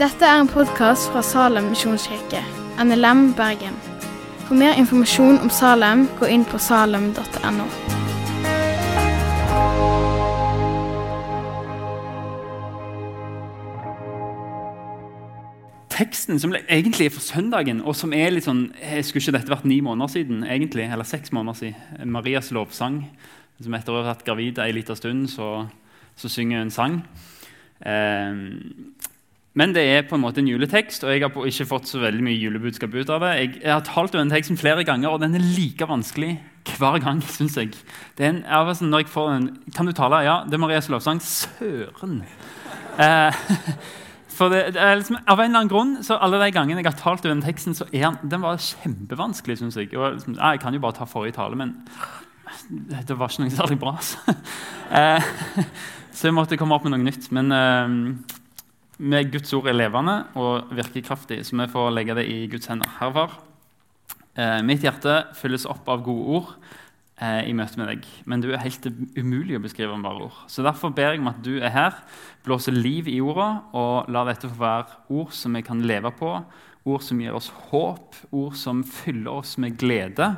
Dette 0.00 0.24
er 0.24 0.38
en 0.40 0.48
podkast 0.48 1.10
fra 1.12 1.20
Salem 1.20 1.66
misjonskirke, 1.68 2.38
NLM 2.80 3.34
Bergen. 3.36 3.74
For 4.46 4.56
mer 4.56 4.78
informasjon 4.80 5.36
om 5.44 5.50
Salem, 5.52 6.06
gå 6.16 6.24
inn 6.32 6.46
på 6.48 6.56
salem.no. 6.56 7.66
Teksten 15.92 16.40
som 16.40 16.56
egentlig 16.56 17.10
er 17.10 17.12
for 17.12 17.20
søndagen, 17.20 17.82
og 17.84 17.92
som 17.92 18.16
er 18.16 18.32
litt 18.32 18.48
sånn 18.48 18.70
jeg 18.80 19.04
Skulle 19.04 19.26
ikke 19.26 19.36
dette 19.36 19.52
vært 19.52 19.68
ni 19.68 19.82
måneder 19.84 20.14
siden? 20.14 20.46
egentlig, 20.48 20.88
Eller 20.88 21.04
seks 21.04 21.28
måneder 21.28 21.58
siden? 21.60 22.08
Marias 22.08 22.48
lovsang. 22.56 23.02
Som 23.60 23.76
etter 23.76 23.92
å 23.92 24.00
ha 24.00 24.14
vært 24.14 24.24
gravid 24.24 24.64
en 24.64 24.74
liten 24.80 24.96
stund, 24.96 25.28
så, 25.28 25.66
så 26.16 26.32
synger 26.32 26.64
hun 26.64 26.72
sang. 26.72 27.02
Eh, 27.84 28.32
men 29.58 29.72
det 29.74 29.82
er 29.82 30.04
på 30.06 30.14
en 30.14 30.22
måte 30.22 30.38
en 30.38 30.48
juletekst, 30.48 31.02
og 31.02 31.10
jeg 31.10 31.24
har 31.24 31.46
ikke 31.50 31.66
fått 31.66 31.88
så 31.90 31.98
veldig 31.98 32.22
mye 32.22 32.38
julebudskap 32.38 32.92
ut 32.94 33.08
av 33.10 33.24
det. 33.24 33.30
Jeg, 33.34 33.54
har 33.66 33.82
talt 33.86 34.14
over 34.14 34.30
teksten 34.30 34.58
flere 34.60 34.84
ganger, 34.86 35.10
og 35.10 35.24
den 35.24 35.34
er 35.34 35.42
like 35.42 35.88
vanskelig 35.90 36.36
hver 36.76 37.00
gang. 37.02 37.22
synes 37.36 37.56
jeg. 37.58 37.74
Det 38.18 38.28
er 38.28 38.36
en, 38.36 38.44
jeg 38.46 38.76
sånn, 38.78 38.92
når 38.94 39.02
jeg 39.02 39.10
får 39.10 39.32
den, 39.32 39.48
Kan 39.74 39.90
du 39.90 39.94
tale? 39.96 40.22
Ja, 40.22 40.36
det 40.46 40.54
er 40.54 40.62
Marias 40.62 40.90
lovsang. 40.92 41.18
Søren! 41.18 42.22
Eh, 43.02 43.42
for 44.38 44.54
det, 44.54 44.62
det 44.76 44.88
liksom, 45.02 45.18
Av 45.26 45.42
en 45.42 45.50
eller 45.50 45.64
annen 45.64 45.72
grunn, 45.72 45.94
så 46.06 46.20
alle 46.22 46.38
de 46.44 46.52
gangene 46.54 46.84
jeg 46.84 46.92
har 46.92 47.00
talt 47.02 47.26
over 47.26 47.42
teksten, 47.42 47.74
så 47.74 47.90
er 47.90 48.06
den, 48.06 48.30
den 48.30 48.46
var 48.46 48.62
kjempevanskelig. 48.62 49.58
synes 49.64 49.82
Jeg 49.82 49.90
og, 49.96 50.20
liksom, 50.20 50.38
jeg 50.38 50.62
kan 50.62 50.78
jo 50.78 50.86
bare 50.86 51.00
ta 51.00 51.10
forrige 51.10 51.40
tale, 51.40 51.58
men 51.58 51.80
det 52.70 53.18
var 53.18 53.30
ikke 53.30 53.48
noe 53.48 53.58
særlig 53.58 53.82
bra. 53.82 53.98
Så, 53.98 54.22
Eh, 54.90 55.22
så 56.10 56.26
jeg 56.26 56.34
måtte 56.34 56.56
komme 56.58 56.74
opp 56.74 56.82
med 56.82 56.96
noe 56.96 57.04
nytt. 57.04 57.28
Men 57.30 57.52
eh, 57.54 58.38
med 59.00 59.30
Guds 59.32 59.52
ord 59.56 59.70
er 59.70 59.76
levende 59.76 60.16
og 60.38 60.72
virker 60.76 61.04
kraftig, 61.06 61.40
så 61.46 61.56
vi 61.56 61.68
får 61.72 61.94
legge 61.94 62.16
det 62.18 62.26
i 62.28 62.44
Guds 62.52 62.68
hender. 62.70 62.88
Herfra. 62.98 63.28
Eh, 64.38 64.60
mitt 64.66 64.84
hjerte 64.84 65.24
fylles 65.36 65.66
opp 65.68 65.88
av 65.90 66.04
gode 66.06 66.36
ord 66.38 66.50
eh, 67.20 67.48
i 67.48 67.54
møte 67.56 67.80
med 67.80 67.90
deg, 67.90 68.08
men 68.30 68.42
du 68.44 68.50
er 68.52 68.62
helt 68.62 68.86
umulig 69.16 69.58
å 69.58 69.62
beskrive 69.64 69.96
med 69.96 70.06
bare 70.06 70.28
ord. 70.28 70.40
Så 70.52 70.64
Derfor 70.66 70.94
ber 70.94 71.14
jeg 71.14 71.22
om 71.22 71.30
at 71.32 71.40
du 71.44 71.56
er 71.58 71.74
her, 71.74 71.98
blåser 72.46 72.76
liv 72.76 73.08
i 73.10 73.18
ordene, 73.24 73.64
og 73.76 74.10
la 74.12 74.24
dette 74.28 74.50
få 74.50 74.60
være 74.60 75.00
ord 75.16 75.34
som 75.36 75.56
vi 75.58 75.64
kan 75.66 75.82
leve 75.82 76.12
på, 76.16 76.34
ord 76.90 77.04
som 77.04 77.20
gir 77.20 77.36
oss 77.36 77.50
håp, 77.70 78.20
ord 78.30 78.56
som 78.56 78.84
fyller 78.86 79.32
oss 79.42 79.56
med 79.60 79.76
glede, 79.80 80.34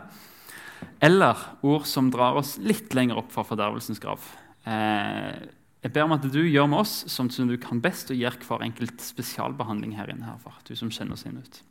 eller 1.02 1.38
ord 1.66 1.84
som 1.86 2.08
drar 2.14 2.38
oss 2.40 2.56
litt 2.62 2.94
lenger 2.96 3.20
opp 3.20 3.30
fra 3.34 3.44
fordervelsens 3.46 4.02
grav. 4.02 4.24
Eh, 4.66 5.42
jeg 5.82 5.90
ber 5.90 6.06
om 6.06 6.14
at 6.14 6.22
du 6.22 6.38
gjør 6.46 6.68
med 6.70 6.84
oss 6.84 6.92
som 7.10 7.26
du 7.28 7.56
kan 7.58 7.80
best, 7.82 8.12
og 8.14 8.18
gir 8.18 8.36
hver 8.46 8.62
enkelt 8.62 9.02
spesialbehandling 9.02 9.96
her 9.98 10.12
inne. 10.12 10.28
Herfra, 10.28 10.54
du 10.68 10.76
som 10.78 10.92
kjenner 10.94 11.16
oss 11.16 11.26
inn 11.26 11.40
ut. 11.42 11.62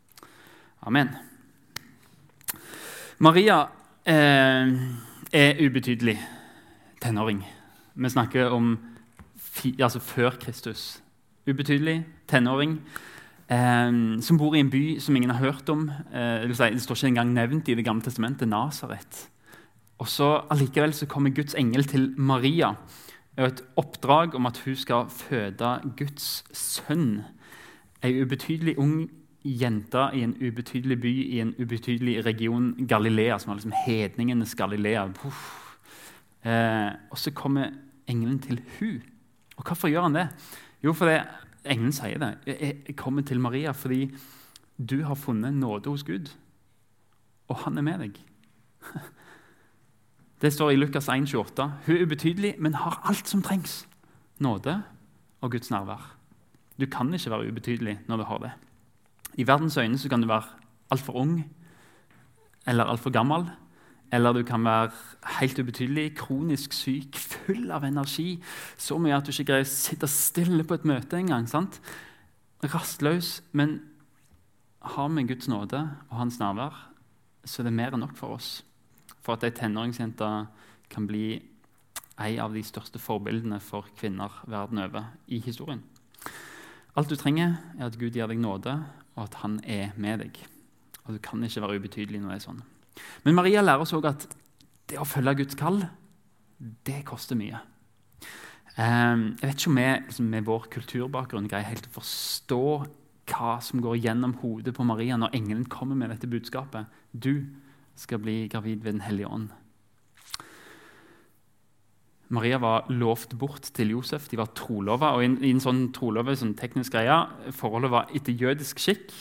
Amen. 0.84 1.14
Maria 3.24 3.70
eh, 4.04 4.74
er 5.32 5.62
ubetydelig 5.64 6.18
tenåring. 7.00 7.40
Vi 7.96 8.10
snakker 8.10 8.52
om 8.52 8.74
altså 9.80 10.02
før 10.04 10.36
Kristus. 10.42 11.00
Ubetydelig 11.48 12.02
tenåring 12.28 12.82
eh, 13.48 13.92
som 14.26 14.40
bor 14.42 14.58
i 14.58 14.60
en 14.60 14.74
by 14.74 15.00
som 15.00 15.16
ingen 15.16 15.32
har 15.32 15.40
hørt 15.40 15.70
om. 15.72 15.88
Eh, 16.12 16.50
det 16.50 16.58
står 16.58 17.00
ikke 17.00 17.14
engang 17.14 17.32
nevnt 17.34 17.70
i 17.70 17.76
Det 17.76 17.86
gamle 17.86 18.04
testamentet, 18.04 18.50
Nasaret. 18.50 19.30
Allikevel 20.02 20.94
så 20.94 21.06
kommer 21.06 21.30
Guds 21.30 21.56
engel 21.56 21.86
til 21.86 22.14
Maria 22.18 22.76
og 23.38 23.48
et 23.48 23.64
oppdrag 23.80 24.36
om 24.36 24.46
at 24.46 24.58
hun 24.66 24.76
skal 24.76 25.10
føde 25.10 25.72
Guds 25.98 26.44
sønn. 26.58 27.22
Ei 28.04 28.22
ubetydelig 28.22 28.78
ung 28.78 29.10
jente 29.44 30.10
i 30.14 30.24
en 30.26 30.36
ubetydelig 30.42 31.00
by 31.02 31.12
i 31.24 31.40
en 31.42 31.54
ubetydelig 31.60 32.26
region, 32.26 32.74
Galilea, 32.88 33.40
som 33.40 33.50
var 33.50 33.56
liksom 33.56 33.74
hedningenes 33.86 34.56
Galilea. 34.56 35.08
Eh, 36.44 36.92
og 37.10 37.18
så 37.18 37.32
kommer 37.32 37.70
engelen 38.08 38.40
til 38.40 38.62
hun. 38.80 39.02
Og 39.58 39.64
hvorfor 39.64 39.88
gjør 39.88 40.02
han 40.02 40.16
det? 40.16 40.28
Jo, 40.84 40.94
fordi 40.94 41.20
engelen 41.66 41.92
sier 41.94 42.20
det. 42.20 42.38
Jeg 42.46 42.96
kommer 42.98 43.22
til 43.22 43.40
Maria 43.40 43.72
fordi 43.72 44.12
du 44.90 45.04
har 45.04 45.16
funnet 45.16 45.54
nåde 45.54 45.90
hos 45.90 46.04
Gud, 46.04 46.32
og 47.48 47.56
han 47.56 47.78
er 47.78 47.82
med 47.82 48.00
deg. 48.00 48.22
Det 50.42 50.54
står 50.54 50.72
i 50.72 50.76
Lukas 50.76 51.10
1,28. 51.10 51.70
Hun 51.86 51.96
er 51.96 52.06
ubetydelig, 52.06 52.56
men 52.58 52.74
har 52.74 53.02
alt 53.06 53.28
som 53.30 53.44
trengs. 53.46 53.88
Nåde 54.40 54.82
og 55.42 55.52
Guds 55.52 55.70
nærvær. 55.70 56.16
Du 56.80 56.86
kan 56.86 57.14
ikke 57.14 57.30
være 57.30 57.52
ubetydelig 57.52 58.00
når 58.08 58.18
du 58.18 58.24
har 58.24 58.38
det. 58.38 58.52
I 59.38 59.48
verdens 59.48 59.78
øyne 59.78 59.98
så 59.98 60.10
kan 60.10 60.22
du 60.22 60.28
være 60.28 60.44
altfor 60.92 61.14
ung 61.14 61.52
eller 62.68 62.84
altfor 62.84 63.10
gammel. 63.10 63.50
Eller 64.12 64.34
du 64.34 64.44
kan 64.44 64.66
være 64.66 64.90
helt 65.40 65.60
ubetydelig, 65.60 66.18
kronisk 66.18 66.74
syk, 66.74 67.16
full 67.16 67.72
av 67.72 67.84
energi. 67.84 68.44
Så 68.78 68.98
mye 68.98 69.16
at 69.16 69.26
du 69.26 69.32
ikke 69.32 69.52
greier 69.52 69.68
å 69.68 69.70
sitte 69.70 70.10
stille 70.10 70.64
på 70.64 70.74
et 70.74 70.86
møte 70.86 71.18
engang. 71.18 71.46
Rastløs. 72.64 73.44
Men 73.52 73.80
har 74.82 75.08
vi 75.08 75.24
Guds 75.24 75.48
nåde 75.48 75.86
og 76.10 76.18
Hans 76.18 76.40
nærvær, 76.40 76.90
så 77.46 77.62
er 77.62 77.70
det 77.70 77.78
mer 77.78 77.94
enn 77.94 78.02
nok 78.02 78.18
for 78.18 78.36
oss 78.36 78.64
for 79.22 79.38
at 79.38 79.46
ei 79.46 79.54
tenåringsjente 79.56 80.30
kan 80.92 81.08
bli 81.08 81.42
en 82.22 82.40
av 82.44 82.54
de 82.54 82.64
største 82.66 83.00
forbildene 83.02 83.60
for 83.64 83.88
kvinner 83.98 84.34
verden 84.50 84.82
over 84.84 85.12
i 85.28 85.40
historien. 85.42 85.82
Alt 86.98 87.10
du 87.10 87.16
trenger, 87.16 87.56
er 87.80 87.88
at 87.88 87.98
Gud 87.98 88.18
gir 88.18 88.28
deg 88.28 88.42
nåde, 88.42 88.76
og 89.16 89.24
at 89.24 89.40
han 89.46 89.60
er 89.64 89.96
med 89.96 90.20
deg. 90.26 90.38
Og 91.06 91.16
Du 91.16 91.20
kan 91.24 91.44
ikke 91.44 91.64
være 91.64 91.80
ubetydelig 91.80 92.22
når 92.22 92.34
det 92.34 92.38
er 92.38 92.46
sånn. 92.46 92.64
Men 93.24 93.38
Maria 93.38 93.64
lærer 93.64 93.82
oss 93.86 93.94
òg 93.96 94.10
at 94.10 94.28
det 94.92 95.00
å 95.00 95.08
følge 95.08 95.38
Guds 95.40 95.56
kall, 95.56 95.80
det 96.60 97.02
koster 97.08 97.40
mye. 97.40 97.62
Ehm, 98.78 99.38
jeg 99.40 99.48
vet 99.48 99.62
ikke 99.62 99.72
om 99.72 99.80
vi 99.80 99.88
liksom, 100.08 100.28
med 100.32 100.48
vår 100.48 100.68
kulturbakgrunn 100.72 101.50
greier 101.50 101.72
helt 101.72 101.88
å 101.90 101.96
forstå 101.96 102.64
hva 103.32 103.56
som 103.64 103.82
går 103.84 104.00
gjennom 104.04 104.36
hodet 104.42 104.74
på 104.76 104.86
Maria 104.88 105.18
når 105.20 105.36
engelen 105.38 105.66
kommer 105.72 105.96
med 105.96 106.12
dette 106.12 106.30
budskapet. 106.30 106.92
Du 107.12 107.48
skal 107.96 108.22
bli 108.24 108.48
gravid 108.52 108.84
ved 108.84 108.94
Den 108.94 109.02
hellige 109.06 109.28
ånd. 109.28 109.50
Maria 112.32 112.58
var 112.64 112.88
lovt 112.88 113.36
bort 113.38 113.66
til 113.76 113.92
Josef. 113.92 114.30
De 114.32 114.38
var 114.40 114.54
trolova. 114.56 115.12
og 115.18 115.24
I, 115.24 115.50
en 115.50 115.60
sånn 115.60 115.90
trolove, 115.92 116.36
sånn 116.40 116.56
teknisk 116.56 116.96
greie, 116.96 117.18
Forholdet 117.52 117.92
var 117.92 118.14
etter 118.16 118.32
jødisk 118.32 118.80
skikk. 118.80 119.12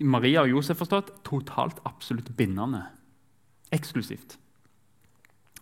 Maria 0.00 0.42
og 0.44 0.54
Josef 0.54 0.80
forstått, 0.80 1.12
totalt 1.24 1.82
absolutt 1.84 2.32
bindende. 2.36 2.86
Eksklusivt. 3.72 4.38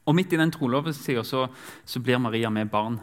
Og 0.06 0.15
Midt 0.15 0.32
i 0.34 0.38
den 0.38 0.53
trolovesida 0.54 1.25
så, 1.26 1.48
så 1.84 2.00
blir 2.00 2.21
Maria 2.22 2.50
med 2.50 2.71
barn. 2.71 3.00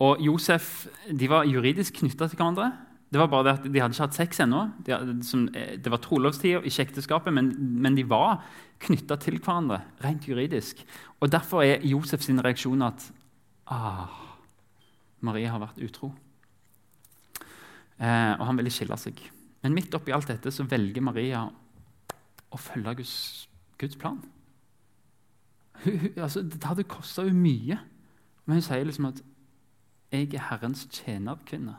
Og 0.00 0.20
Josef 0.24 0.86
de 1.10 1.28
var 1.30 1.48
juridisk 1.48 2.00
knytta 2.00 2.28
til 2.28 2.40
hverandre. 2.40 2.70
Det 3.14 3.20
var 3.20 3.28
bare 3.30 3.44
det 3.46 3.52
at 3.52 3.66
De 3.70 3.78
hadde 3.78 3.94
ikke 3.94 4.06
hatt 4.08 4.16
sex 4.16 4.40
ennå. 4.42 4.60
De, 4.82 4.90
eh, 4.90 5.76
det 5.78 5.90
var 5.92 6.00
trolovstida, 6.02 6.64
ikke 6.66 6.88
ekteskapet, 6.88 7.30
men, 7.36 7.52
men, 7.78 7.94
de 7.94 8.02
var 8.10 8.40
knytta 8.82 9.14
til 9.22 9.38
hverandre 9.38 9.84
rent 10.02 10.26
juridisk. 10.26 10.82
Og 11.22 11.30
Derfor 11.30 11.62
er 11.62 11.86
Josef 11.86 12.24
sin 12.26 12.42
reaksjon 12.42 12.82
at 12.82 13.06
ah, 13.70 14.10
Marie 15.22 15.46
har 15.46 15.62
vært 15.62 15.78
utro. 15.86 16.10
Eh, 18.02 18.34
og 18.34 18.44
han 18.48 18.58
ville 18.58 18.74
skille 18.74 18.98
seg. 18.98 19.22
Men 19.62 19.78
midt 19.78 19.94
oppi 19.94 20.10
alt 20.10 20.34
dette 20.34 20.50
så 20.50 20.66
velger 20.66 21.06
Maria 21.06 21.46
å 22.50 22.58
følge 22.58 22.98
Guds, 22.98 23.16
Guds 23.78 23.94
plan. 23.94 24.18
Hun, 25.84 26.02
hun, 26.02 26.12
altså, 26.18 26.42
det 26.42 26.64
hadde 26.66 26.90
kosta 26.90 27.28
henne 27.28 27.46
mye. 27.46 27.78
Men 28.42 28.58
hun 28.58 28.66
sier 28.72 28.82
liksom 28.90 29.12
at 29.12 29.22
'jeg 30.10 30.34
er 30.34 30.50
Herrens 30.50 30.88
tjenerkvinne'. 30.90 31.78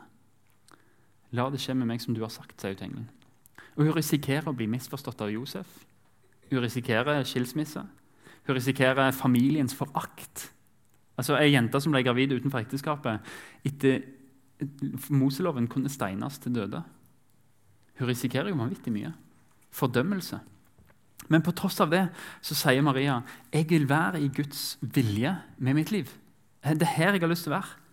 La 1.36 1.50
det 1.52 1.60
skje 1.60 1.76
med 1.76 1.90
meg 1.90 2.02
som 2.02 2.16
du 2.16 2.22
har 2.24 2.32
sagt, 2.32 2.56
sier 2.60 2.78
engelen. 2.80 3.08
Og 3.76 3.84
Hun 3.84 3.96
risikerer 3.96 4.48
å 4.48 4.56
bli 4.56 4.68
misforstått 4.72 5.20
av 5.20 5.32
Josef. 5.32 5.68
Hun 6.50 6.62
risikerer 6.64 7.24
skilsmisse. 7.28 7.82
Hun 8.46 8.56
risikerer 8.56 9.12
familiens 9.12 9.74
forakt. 9.76 10.50
Altså, 11.18 11.36
Ei 11.36 11.52
jente 11.52 11.80
som 11.80 11.92
ble 11.92 12.04
gravid 12.06 12.32
utenfor 12.36 12.62
ekteskapet 12.62 13.24
etter 13.66 14.04
Moseloven 15.12 15.66
kunne 15.68 15.92
steines 15.92 16.38
til 16.40 16.54
døde. 16.56 16.80
Hun 17.98 18.08
risikerer 18.08 18.48
jo 18.48 18.60
vanvittig 18.60 18.92
mye. 18.92 19.12
Fordømmelse. 19.76 20.38
Men 21.28 21.42
på 21.42 21.52
tross 21.56 21.80
av 21.82 21.90
det 21.92 22.06
så 22.44 22.56
sier 22.56 22.84
Maria 22.84 23.18
jeg 23.52 23.66
vil 23.68 23.88
være 23.88 24.20
i 24.22 24.30
Guds 24.32 24.76
vilje 24.80 25.32
med 25.58 25.76
mitt 25.76 25.92
liv. 25.92 26.12
Det 26.62 26.86
er 26.86 26.96
her 26.96 27.16
jeg 27.16 27.24
har 27.24 27.32
lyst 27.32 27.46
til 27.46 27.52
å 27.52 27.58
være. 27.58 27.85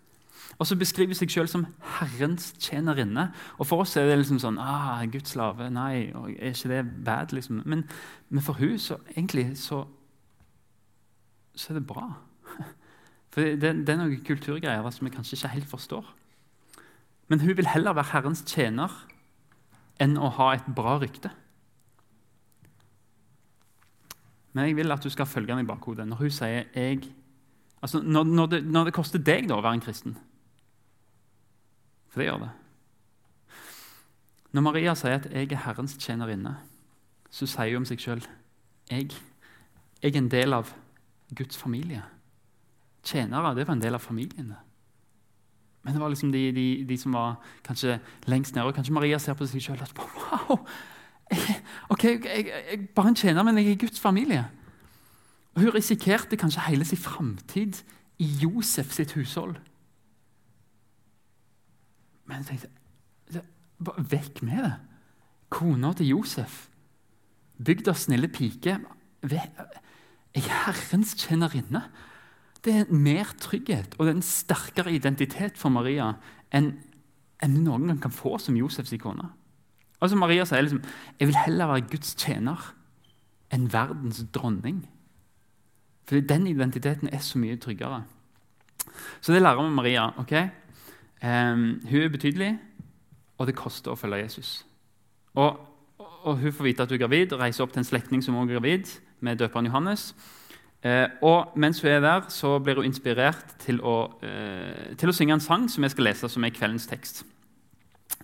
Og 0.62 0.68
så 0.68 0.78
beskriver 0.78 1.18
seg 1.18 1.32
sjøl 1.34 1.50
som 1.50 1.66
Herrens 1.98 2.52
tjenerinne. 2.62 3.30
Og 3.58 3.68
For 3.68 3.84
oss 3.84 3.96
er 3.98 4.08
det 4.10 4.20
liksom 4.22 4.42
sånn 4.44 4.60
ah, 4.62 5.02
Guds 5.12 5.34
slave. 5.34 5.70
Nei, 5.74 6.12
er 6.14 6.54
ikke 6.54 6.72
det 6.72 6.84
bad? 7.06 7.34
liksom? 7.34 7.64
Men, 7.66 7.86
men 8.30 8.46
for 8.46 8.60
hun 8.62 8.78
så 8.80 9.00
egentlig 9.16 9.48
så, 9.58 9.84
så 11.56 11.74
er 11.74 11.80
det 11.80 11.88
bra. 11.90 12.12
For 13.34 13.42
det, 13.42 13.72
det 13.82 13.90
er 13.90 13.98
noen 13.98 14.20
kulturgreier 14.26 14.92
som 14.94 15.08
vi 15.08 15.14
kanskje 15.16 15.40
ikke 15.40 15.56
helt 15.56 15.72
forstår. 15.72 16.06
Men 17.32 17.42
hun 17.42 17.58
vil 17.58 17.72
heller 17.72 17.96
være 17.98 18.12
Herrens 18.12 18.44
tjener 18.46 18.94
enn 20.02 20.20
å 20.22 20.30
ha 20.38 20.52
et 20.54 20.68
bra 20.76 21.00
rykte. 21.02 21.32
Men 24.54 24.68
jeg 24.68 24.78
vil 24.78 24.94
at 24.94 25.02
du 25.02 25.10
skal 25.10 25.26
følge 25.26 25.50
henne 25.50 25.66
i 25.66 25.70
bakhodet 25.70 26.06
når 26.06 26.20
hun 26.22 26.34
sier 26.34 26.68
jeg, 26.76 27.08
altså 27.82 28.04
når, 28.06 28.30
når, 28.30 28.52
det, 28.52 28.60
når 28.70 28.90
det 28.90 28.94
koster 28.94 29.22
deg 29.22 29.50
da 29.50 29.58
å 29.58 29.66
være 29.66 29.80
en 29.80 29.86
kristen. 29.86 30.18
For 32.14 32.22
det 32.22 32.30
gjør 32.30 32.44
det. 32.46 32.52
Når 34.54 34.62
Maria 34.62 34.94
sier 34.94 35.18
at 35.18 35.26
'jeg 35.32 35.52
er 35.52 35.64
Herrens 35.66 35.98
tjenerinne', 35.98 36.56
så 37.32 37.46
sier 37.46 37.74
hun 37.74 37.82
om 37.82 37.86
seg 37.86 38.00
sjøl 38.00 38.22
jeg, 38.92 39.12
jeg 40.04 40.16
er 40.16 40.18
en 40.18 40.30
del 40.32 40.54
av 40.54 40.74
Guds 41.36 41.58
familie. 41.58 42.04
Tjenere 43.04 43.56
det 43.56 43.68
var 43.68 43.74
en 43.74 43.82
del 43.82 43.94
av 43.94 44.00
familien. 44.00 44.54
Men 45.84 45.94
det 45.94 46.02
var 46.02 46.10
liksom 46.10 46.32
de, 46.32 46.52
de, 46.52 46.86
de, 46.88 46.98
som 46.98 47.14
var 47.14 47.40
kanskje 47.64 48.00
lengst 48.28 48.56
nede. 48.56 48.68
Og 48.68 48.76
kanskje 48.76 48.94
Maria 48.94 49.18
ser 49.20 49.34
på 49.34 49.48
seg 49.48 49.62
sjøl 49.62 49.82
og 49.82 50.06
wow, 50.06 50.68
ok, 51.90 52.04
jeg, 52.04 52.46
jeg, 52.46 52.88
bare 52.96 53.08
en 53.08 53.16
tjener, 53.16 53.44
men 53.44 53.58
jeg 53.58 53.72
er 53.72 53.82
Guds 53.82 54.00
familie. 54.00 54.46
Og 55.56 55.62
Hun 55.62 55.74
risikerte 55.76 56.38
kanskje 56.38 56.68
hele 56.68 56.86
sin 56.86 56.98
framtid 56.98 57.84
i 58.20 58.26
Josef 58.26 58.92
sitt 58.92 59.14
hushold. 59.14 59.56
Men 62.26 62.42
jeg 62.42 62.54
tenkte 62.54 63.44
bare 63.84 64.06
Vekk 64.10 64.42
med 64.46 64.64
det. 64.64 64.74
Kona 65.54 65.92
til 65.94 66.14
Josef, 66.14 66.68
bygdas 67.64 68.08
snille 68.08 68.30
pike, 68.32 68.80
er 69.30 70.48
Herrens 70.48 71.14
tjenerinne. 71.20 71.84
Det 72.64 72.74
er 72.74 72.96
mer 72.96 73.34
trygghet 73.44 73.98
og 73.98 74.06
det 74.06 74.14
er 74.14 74.18
en 74.18 74.26
sterkere 74.26 74.94
identitet 74.96 75.60
for 75.60 75.74
Maria 75.74 76.14
enn, 76.56 76.72
enn 77.44 77.58
noen 77.66 77.90
gang 77.90 78.00
kan 78.06 78.16
få 78.16 78.38
som 78.40 78.56
Josefs 78.58 78.96
kone. 79.04 79.28
Altså 80.00 80.18
Maria 80.20 80.46
sier 80.48 80.64
liksom 80.64 80.82
jeg 81.20 81.30
vil 81.30 81.42
heller 81.44 81.70
være 81.74 81.90
Guds 81.92 82.16
tjener 82.20 82.72
enn 83.54 83.68
verdens 83.72 84.24
dronning. 84.34 84.82
For 86.08 86.20
den 86.20 86.48
identiteten 86.50 87.12
er 87.12 87.22
så 87.24 87.40
mye 87.40 87.60
tryggere. 87.62 88.02
Så 89.22 89.36
det 89.36 89.44
lærer 89.44 89.62
vi 89.62 89.76
Maria. 89.76 90.10
ok? 90.20 90.34
Um, 91.24 91.82
hun 91.90 92.02
er 92.02 92.10
betydelig, 92.12 92.60
og 93.38 93.48
det 93.48 93.56
koster 93.56 93.94
å 93.94 94.00
følge 94.00 94.26
Jesus. 94.26 94.66
Og, 95.34 95.60
og 95.98 96.38
Hun 96.38 96.52
får 96.52 96.64
vite 96.64 96.84
at 96.84 96.92
hun 96.92 96.98
er 96.98 97.06
gravid, 97.06 97.34
og 97.34 97.40
reiser 97.40 97.64
opp 97.64 97.72
til 97.74 97.80
en 97.80 97.88
slektning 97.88 98.24
som 98.24 98.36
også 98.36 98.52
er 98.52 98.60
gravid, 98.60 98.92
med 99.24 99.40
døperen 99.40 99.66
Johannes. 99.66 100.14
Eh, 100.84 101.08
og 101.22 101.56
Mens 101.56 101.82
hun 101.82 101.92
er 101.92 102.00
der, 102.04 102.28
så 102.30 102.60
blir 102.60 102.76
hun 102.76 102.86
inspirert 102.86 103.56
til 103.60 103.80
å, 103.82 104.20
eh, 104.22 104.96
til 105.00 105.10
å 105.10 105.16
synge 105.16 105.34
en 105.34 105.40
sang 105.40 105.70
som 105.70 105.84
jeg 105.84 105.92
skal 105.92 106.04
lese, 106.04 106.30
som 106.30 106.44
er 106.44 106.52
kveldens 106.52 106.88
tekst. 106.88 107.24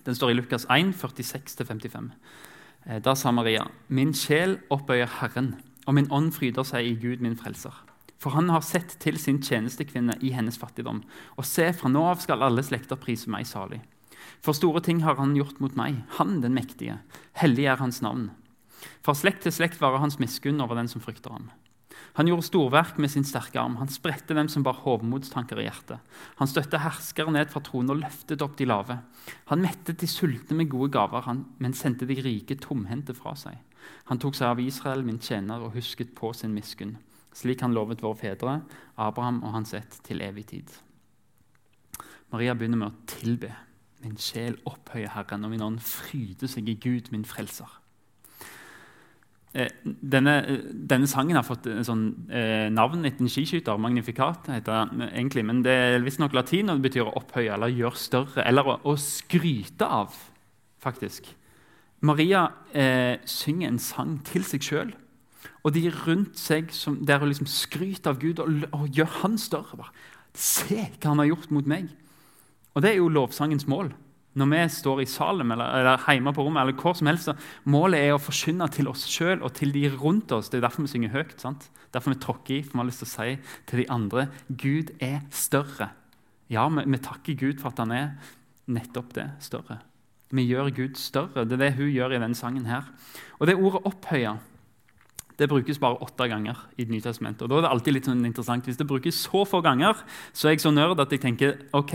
Den 0.04 0.14
står 0.14 0.30
i 0.30 0.34
Lukas 0.34 0.66
1, 0.68 0.92
46-55. 0.92 2.10
Eh, 2.86 2.98
da 3.00 3.14
sa 3.14 3.30
Maria.: 3.30 3.64
Min 3.88 4.12
sjel 4.12 4.58
oppøyer 4.70 5.08
Herren, 5.20 5.54
og 5.86 5.94
min 5.94 6.10
ånd 6.10 6.32
fryder 6.32 6.62
seg 6.62 6.84
i 6.84 6.94
Gud, 6.94 7.20
min 7.20 7.36
frelser. 7.36 7.72
For 8.20 8.36
han 8.36 8.50
har 8.52 8.64
sett 8.66 8.98
til 9.00 9.16
sin 9.20 9.40
tjenestekvinne 9.40 10.18
i 10.20 10.34
hennes 10.36 10.58
fattigdom. 10.60 11.00
Og 11.40 11.46
se, 11.48 11.70
fra 11.72 11.88
nå 11.88 12.02
av 12.10 12.20
skal 12.20 12.44
alle 12.44 12.64
slekter 12.66 13.00
prise 13.00 13.32
meg 13.32 13.48
salig. 13.48 13.80
For 14.44 14.56
store 14.56 14.82
ting 14.84 15.00
har 15.04 15.16
han 15.20 15.32
gjort 15.36 15.60
mot 15.64 15.76
meg, 15.76 16.02
han 16.18 16.38
den 16.44 16.56
mektige. 16.56 16.98
Hellig 17.40 17.66
er 17.72 17.80
hans 17.80 18.02
navn. 18.04 18.28
Fra 19.04 19.16
slekt 19.16 19.44
til 19.44 19.54
slekt 19.56 19.80
varer 19.80 20.04
hans 20.04 20.20
miskunn 20.20 20.60
over 20.60 20.76
den 20.76 20.88
som 20.88 21.02
frykter 21.04 21.32
ham. 21.32 21.48
Han 22.18 22.28
gjorde 22.28 22.46
storverk 22.48 22.98
med 22.98 23.12
sin 23.12 23.24
sterke 23.24 23.60
arm. 23.60 23.76
Han 23.78 23.90
spredte 23.92 24.34
dem 24.34 24.48
som 24.50 24.64
bar 24.66 24.80
hovmodstanker 24.82 25.60
i 25.60 25.66
hjertet. 25.68 26.00
Han 26.40 26.50
støtte 26.50 26.80
herskere 26.82 27.32
ned 27.32 27.52
fra 27.52 27.62
tronen 27.64 27.94
og 27.94 28.00
løftet 28.02 28.42
opp 28.44 28.56
de 28.58 28.66
lave. 28.66 28.98
Han 29.52 29.62
mettet 29.62 30.00
de 30.02 30.08
sultne 30.10 30.56
med 30.58 30.70
gode 30.72 30.90
gaver, 30.96 31.28
men 31.60 31.76
sendte 31.76 32.08
de 32.08 32.18
rike 32.24 32.58
tomhendte 32.60 33.14
fra 33.16 33.36
seg. 33.38 33.60
Han 34.10 34.20
tok 34.20 34.36
seg 34.36 34.50
av 34.50 34.60
Israel, 34.60 35.04
min 35.06 35.20
tjener, 35.22 35.62
og 35.62 35.76
husket 35.76 36.12
på 36.16 36.32
sin 36.36 36.52
miskunn, 36.56 36.98
slik 37.36 37.62
han 37.64 37.74
lovet 37.74 38.02
våre 38.02 38.18
fedre, 38.18 38.60
Abraham 39.00 39.42
og 39.44 39.54
hans 39.58 39.74
ett, 39.78 40.00
til 40.06 40.22
evig 40.24 40.46
tid. 40.52 40.70
Maria 42.30 42.54
begynner 42.54 42.80
med 42.80 42.92
å 42.92 43.10
tilbe. 43.10 43.50
Min 44.04 44.16
sjel 44.20 44.56
opphøyer 44.68 45.12
Herren, 45.12 45.44
og 45.44 45.52
min 45.52 45.64
ånd 45.64 45.82
fryder 45.84 46.50
seg 46.50 46.68
i 46.70 46.78
Gud, 46.80 47.10
min 47.12 47.26
frelser. 47.28 47.68
Eh, 49.52 49.66
denne, 49.84 50.36
eh, 50.46 50.60
denne, 50.72 51.08
sangen 51.10 51.34
har 51.34 51.42
fått 51.42 51.66
sånn, 51.84 52.30
eh, 52.30 52.68
navn 52.70 53.04
etter 53.04 53.24
en 53.24 53.28
skiskyter. 53.28 53.76
Magnificat 53.78 54.46
heter 54.46 54.86
den 54.86 55.08
egentlig. 55.08 55.44
Men 55.44 55.62
det 55.62 55.72
er 55.72 55.98
visstnok 56.00 56.32
latin, 56.32 56.70
og 56.70 56.80
det 56.80 56.92
betyr 56.92 57.10
å 57.10 57.16
opphøye 57.18 57.52
eller 57.52 57.74
gjøre 57.74 57.96
større. 57.96 58.46
Eller 58.46 58.62
å, 58.62 58.78
å 58.84 58.94
skryte 58.96 59.82
av, 59.82 60.14
faktisk. 60.78 61.34
Maria 62.00 62.52
eh, 62.72 63.18
synger 63.26 63.68
en 63.68 63.78
sang 63.78 64.20
til 64.24 64.44
seg 64.44 64.60
sjøl. 64.60 64.94
Og 65.64 65.74
de 65.74 65.90
rundt 65.92 66.38
seg 66.40 66.70
som, 66.72 66.98
der 67.06 67.20
hun 67.20 67.30
liksom 67.30 67.48
skryter 67.50 68.14
av 68.14 68.20
Gud 68.22 68.40
og, 68.40 68.62
og 68.72 68.86
gjør 68.96 69.10
han 69.22 69.36
større. 69.40 69.80
Bare, 69.80 69.92
Se 70.36 70.78
hva 70.78 71.10
han 71.10 71.20
har 71.22 71.32
gjort 71.32 71.50
mot 71.54 71.66
meg. 71.68 71.90
Og 72.74 72.84
det 72.84 72.92
er 72.92 73.00
jo 73.00 73.10
lovsangens 73.10 73.66
mål. 73.70 73.90
Når 74.38 74.46
vi 74.46 74.60
står 74.70 75.00
i 75.02 75.08
Salem 75.10 75.50
eller, 75.50 75.72
eller 75.80 76.04
hjemme 76.06 76.32
på 76.32 76.44
rommet, 76.46 76.62
eller 76.62 76.78
hvor 76.78 76.94
som 76.94 77.08
helst, 77.10 77.32
målet 77.66 78.04
er 78.06 78.14
å 78.14 78.22
forkynne 78.22 78.68
til 78.70 78.86
oss 78.86 79.02
sjøl 79.10 79.42
og 79.42 79.56
til 79.58 79.74
de 79.74 79.88
rundt 79.90 80.30
oss. 80.32 80.52
Det 80.52 80.60
er 80.60 80.68
derfor 80.68 80.86
vi 80.86 80.92
synger 80.92 81.16
høyt. 81.16 81.34
sant? 81.42 81.66
Derfor 81.90 82.14
vi 82.14 82.20
tråkker 82.22 82.54
i, 82.54 82.62
for 82.62 82.76
vi 82.76 82.82
har 82.84 82.90
lyst 82.92 83.02
til 83.02 83.10
å 83.10 83.14
si 83.16 83.32
til 83.66 83.82
de 83.82 83.88
andre 83.90 84.28
Gud 84.46 84.92
er 85.02 85.24
større. 85.34 85.90
Ja, 86.50 86.68
vi, 86.70 86.86
vi 86.86 87.02
takker 87.02 87.40
Gud 87.42 87.58
for 87.58 87.72
at 87.72 87.82
han 87.82 87.94
er 87.94 88.12
nettopp 88.70 89.10
det 89.18 89.26
større. 89.42 89.80
Vi 90.30 90.46
gjør 90.46 90.70
Gud 90.76 90.94
større. 90.94 91.42
Det 91.42 91.58
er 91.58 91.64
det 91.64 91.74
hun 91.80 91.90
gjør 91.90 92.14
i 92.14 92.22
denne 92.22 92.38
sangen. 92.38 92.70
her. 92.70 92.86
Og 93.40 93.50
det 93.50 93.58
ordet 93.58 93.82
'opphøye' 93.82 94.38
det 95.40 95.48
brukes 95.48 95.78
bare 95.80 95.96
åtte 96.04 96.28
ganger 96.28 96.58
i 96.76 96.84
Det 96.84 96.92
nye 96.92 97.00
testamentet. 97.00 97.42
Og 97.42 97.48
da 97.48 97.56
er 97.58 97.64
det 97.64 97.70
alltid 97.72 97.94
litt 97.96 98.08
sånn 98.10 98.26
interessant. 98.28 98.66
Hvis 98.68 98.76
det 98.76 98.86
brukes 98.88 99.16
så 99.24 99.44
få 99.48 99.62
ganger, 99.64 99.96
så 100.36 100.48
er 100.48 100.54
jeg 100.54 100.64
så 100.66 100.72
nerd 100.74 101.00
at 101.00 101.12
jeg 101.14 101.22
tenker 101.22 101.56
ok, 101.72 101.94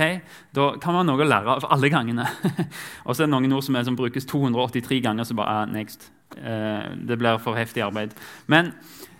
da 0.55 0.71
kan 0.81 0.97
man 0.97 1.05
noe 1.05 1.21
å 1.21 1.29
lære 1.29 1.57
av 1.59 1.67
alle 1.69 1.91
gangene. 1.93 2.25
og 3.05 3.13
så 3.13 3.23
er 3.23 3.27
det 3.27 3.33
noen 3.35 3.53
ord 3.53 3.65
som, 3.67 3.77
er, 3.77 3.85
som 3.85 3.97
brukes 3.97 4.25
283 4.31 5.01
ganger, 5.05 5.27
så 5.29 5.37
bare 5.37 5.61
ah, 5.61 5.65
next. 5.69 6.09
Eh, 6.37 6.95
det 7.05 7.19
blir 7.21 7.37
for 7.43 7.57
heftig 7.59 7.85
arbeid. 7.85 8.15
Men 8.49 8.73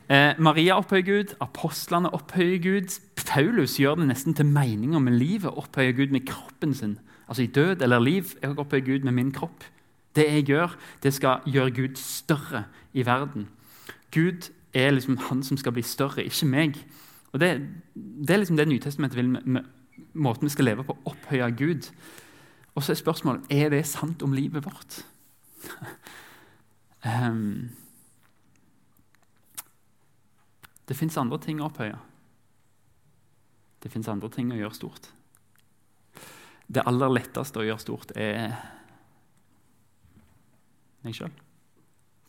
eh, 0.09 0.33
Maria 0.41 0.79
opphøyer 0.81 1.05
Gud, 1.05 1.35
apostlene 1.43 2.09
opphøyer 2.17 2.57
Gud. 2.63 2.97
Paulus 3.25 3.77
gjør 3.81 4.01
det 4.01 4.09
nesten 4.09 4.33
til 4.33 4.49
meninga 4.49 5.01
med 5.03 5.19
livet. 5.21 5.53
Opphøyer 5.53 5.93
Gud 5.93 6.15
med 6.15 6.25
kroppen 6.25 6.73
sin. 6.73 6.97
Altså 7.29 7.45
i 7.45 7.51
død 7.53 7.85
eller 7.85 8.01
liv. 8.01 8.33
Jeg 8.41 8.57
opphøyer 8.57 8.89
Gud 8.89 9.05
med 9.05 9.19
min 9.21 9.33
kropp. 9.35 9.69
Det 10.15 10.25
jeg 10.31 10.45
gjør, 10.47 10.77
det 11.03 11.11
skal 11.13 11.43
gjøre 11.45 11.71
Gud 11.75 11.99
større 11.99 12.63
i 12.95 13.03
verden. 13.05 13.49
Gud 14.15 14.49
er 14.73 14.91
liksom 14.95 15.17
han 15.29 15.43
som 15.43 15.57
skal 15.59 15.75
bli 15.75 15.83
større, 15.83 16.23
ikke 16.23 16.47
meg. 16.47 16.79
Og 17.33 17.39
Det, 17.39 17.49
det 17.95 18.33
er 18.33 18.37
liksom 18.39 18.57
det 18.57 18.67
Nytestamentet 18.67 19.17
vil 19.17 19.29
med, 19.29 19.45
med 19.45 19.63
måten 20.13 20.47
vi 20.47 20.53
skal 20.53 20.65
leve 20.65 20.83
på. 20.83 20.97
Opphøye 21.05 21.51
Gud. 21.51 21.91
Og 22.75 22.83
så 22.83 22.91
er 22.91 22.99
spørsmålet 22.99 23.51
er 23.51 23.69
det 23.69 23.85
sant 23.87 24.23
om 24.23 24.33
livet 24.33 24.65
vårt. 24.65 25.05
um, 27.05 27.69
det 30.87 30.97
fins 30.97 31.17
andre 31.17 31.39
ting 31.39 31.61
å 31.61 31.69
opphøye. 31.69 31.97
Det 33.83 33.91
fins 33.91 34.07
andre 34.07 34.29
ting 34.29 34.51
å 34.51 34.57
gjøre 34.59 34.75
stort. 34.75 35.11
Det 36.67 36.83
aller 36.87 37.11
letteste 37.13 37.61
å 37.61 37.65
gjøre 37.67 37.83
stort 37.83 38.15
er 38.17 38.55
meg 41.05 41.13
sjøl. 41.13 41.33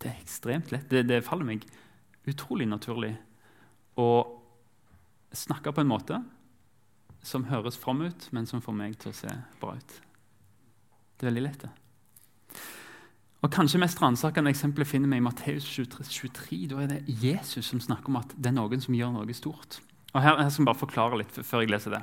Det 0.02 0.10
er 0.10 0.20
ekstremt 0.20 0.72
lett. 0.72 0.88
Det, 0.90 1.04
det, 1.08 1.24
faller 1.24 1.48
meg 1.48 1.64
utrolig 2.28 2.66
naturlig 2.68 3.14
å 3.96 4.08
snakke 5.36 5.72
på 5.72 5.82
en 5.82 5.90
måte 5.90 6.20
som 7.26 7.48
høres 7.50 7.78
from 7.80 8.04
ut, 8.04 8.28
men 8.34 8.46
som 8.46 8.62
får 8.62 8.76
meg 8.76 8.98
til 9.02 9.10
å 9.10 9.16
se 9.16 9.32
bra 9.60 9.74
ut. 9.78 9.96
Det 11.16 11.24
er 11.24 11.30
veldig 11.30 11.44
lett, 11.46 11.64
det. 11.64 11.72
Og 13.44 13.52
Kanskje 13.52 13.78
mest 13.78 14.00
ransakende 14.02 14.50
eksempelet 14.50 14.88
finner 14.88 15.10
vi 15.12 15.18
i 15.20 15.24
Matteus 15.24 15.66
23, 15.68 16.04
23. 16.10 16.60
Da 16.72 16.80
er 16.82 16.88
det 16.90 17.18
Jesus 17.22 17.68
som 17.68 17.82
snakker 17.82 18.10
om 18.10 18.18
at 18.20 18.32
det 18.34 18.50
er 18.50 18.56
noen 18.56 18.82
som 18.82 18.96
gjør 18.96 19.12
noe 19.14 19.36
stort. 19.36 19.78
Og 20.16 20.24
her, 20.24 20.40
her 20.40 20.48
skal 20.48 20.64
jeg 20.64 20.70
bare 20.70 20.80
forklare 20.80 21.20
litt 21.20 21.38
før 21.44 21.62
jeg 21.62 21.72
leser 21.74 21.92
det. 21.98 22.02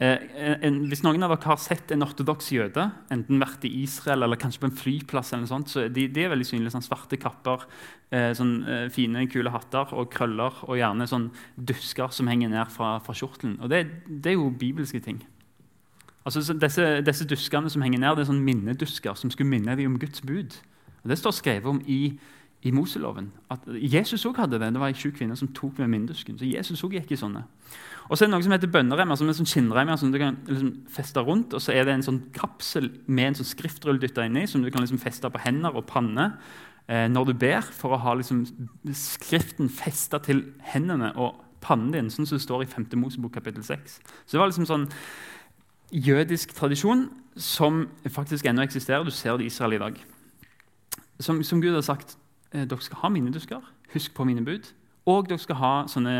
Eh, 0.00 0.22
en, 0.64 0.78
hvis 0.88 1.02
noen 1.04 1.20
av 1.24 1.34
dere 1.34 1.48
har 1.50 1.58
sett 1.60 1.90
en 1.92 2.04
ortodoks 2.06 2.46
jøde, 2.54 2.86
enten 3.12 3.40
vært 3.40 3.66
i 3.68 3.72
Israel 3.82 4.24
eller 4.24 4.40
kanskje 4.40 4.62
på 4.62 4.68
en 4.70 4.76
flyplass, 4.76 5.34
eller 5.34 5.44
noe 5.44 5.50
sånt, 5.50 5.72
så 5.72 5.84
de, 5.92 6.06
de 6.08 6.24
er 6.24 6.32
veldig 6.32 6.46
synlige. 6.48 6.72
Sånn 6.72 6.86
svarte 6.86 7.18
kapper, 7.20 7.66
eh, 8.12 8.30
sånn 8.36 8.54
eh, 8.64 8.86
fine, 8.92 9.26
kule 9.32 9.52
hatter 9.52 9.92
og 9.92 10.08
krøller, 10.12 10.56
og 10.68 10.80
gjerne 10.80 11.08
sånn 11.08 11.28
dusker 11.56 12.12
som 12.16 12.32
henger 12.32 12.52
ned 12.52 12.72
fra, 12.72 12.94
fra 13.04 13.16
kjortelen. 13.16 13.58
Og 13.60 13.72
det, 13.72 13.82
det, 14.08 14.32
er 14.32 14.38
jo 14.38 14.48
bibelske 14.62 15.02
ting. 15.04 15.20
Altså, 16.24 16.44
disse, 16.64 16.88
disse, 17.04 17.28
duskene 17.28 17.72
som 17.72 17.84
henger 17.84 18.00
ned, 18.00 18.16
det 18.16 18.24
er 18.24 18.32
sånn 18.32 18.44
minnedusker 18.44 19.16
som 19.16 19.32
skulle 19.32 19.52
minne 19.52 19.76
dem 19.76 19.92
om 19.92 20.00
Guds 20.00 20.24
bud. 20.24 20.56
Og 21.00 21.12
Det 21.12 21.20
står 21.20 21.36
skrevet 21.36 21.68
om 21.68 21.80
i, 21.84 22.16
i 22.62 22.70
Moseloven. 22.76 23.30
At 23.50 23.64
Jesus 23.66 24.26
òg 24.28 24.36
hadde 24.42 24.58
det. 24.60 24.68
Det 24.74 24.80
var 24.82 24.92
ei 24.92 24.98
sjuk 24.98 25.16
kvinne 25.16 25.36
som 25.38 25.48
tok 25.56 25.78
med 25.80 25.88
myndusken. 25.94 26.36
Så 26.38 26.48
Jesus 26.48 26.76
også 26.76 26.90
gikk 26.92 27.14
i 27.14 27.18
sånne. 27.20 27.46
Og 28.10 28.18
så 28.18 28.24
er 28.24 28.28
det 28.28 28.34
noe 28.34 28.44
som 28.44 28.52
heter 28.52 28.72
bønneremmer, 28.72 29.16
som 29.16 29.30
er 29.30 29.36
sånn 29.38 29.48
skinnremmer 29.48 29.96
som 30.00 30.10
du 30.12 30.18
kan 30.20 30.36
liksom 30.48 30.72
feste 30.92 31.22
rundt. 31.24 31.54
Og 31.56 31.62
så 31.64 31.72
er 31.72 31.86
det 31.88 31.94
en 31.94 32.04
sånn 32.04 32.20
kapsel 32.36 32.90
med 33.06 33.30
en 33.30 33.38
sånn 33.40 33.48
skriftrull 33.48 34.00
dytta 34.02 34.26
inni, 34.28 34.44
som 34.50 34.64
du 34.64 34.68
kan 34.72 34.84
liksom 34.84 35.00
feste 35.00 35.30
på 35.30 35.40
hender 35.40 35.78
og 35.78 35.86
panne 35.88 36.26
eh, 36.90 37.06
når 37.08 37.30
du 37.30 37.34
ber, 37.46 37.64
for 37.64 37.96
å 37.96 38.02
ha 38.04 38.16
liksom 38.18 38.44
skriften 38.98 39.72
festa 39.72 40.20
til 40.26 40.44
hendene 40.72 41.14
og 41.16 41.38
pannen 41.64 41.94
din, 41.94 42.12
sånn 42.12 42.28
som 42.28 42.36
det 42.36 42.44
står 42.44 42.66
i 42.66 42.70
5. 42.70 42.90
Mosebok 43.00 43.38
kapittel 43.38 43.64
6. 43.64 43.98
Så 44.26 44.36
det 44.36 44.42
var 44.42 44.52
liksom 44.52 44.68
sånn 44.68 44.88
jødisk 45.90 46.52
tradisjon 46.56 47.08
som 47.40 47.86
faktisk 48.10 48.46
ennå 48.46 48.66
eksisterer. 48.66 49.06
Du 49.06 49.14
ser 49.14 49.38
det 49.38 49.46
i 49.46 49.52
Israel 49.52 49.78
i 49.78 49.82
dag. 49.86 50.00
Som, 51.20 51.44
som 51.44 51.60
Gud 51.62 51.76
har 51.76 51.84
sagt 51.84 52.16
dere 52.52 52.82
skal 52.82 53.02
ha 53.04 53.10
minnedusker, 53.12 53.66
husk 53.92 54.14
på 54.14 54.24
mine 54.26 54.44
bud. 54.44 54.72
Og 55.10 55.28
dere 55.28 55.40
skal 55.42 55.58
ha 55.60 55.72
sånne 55.90 56.14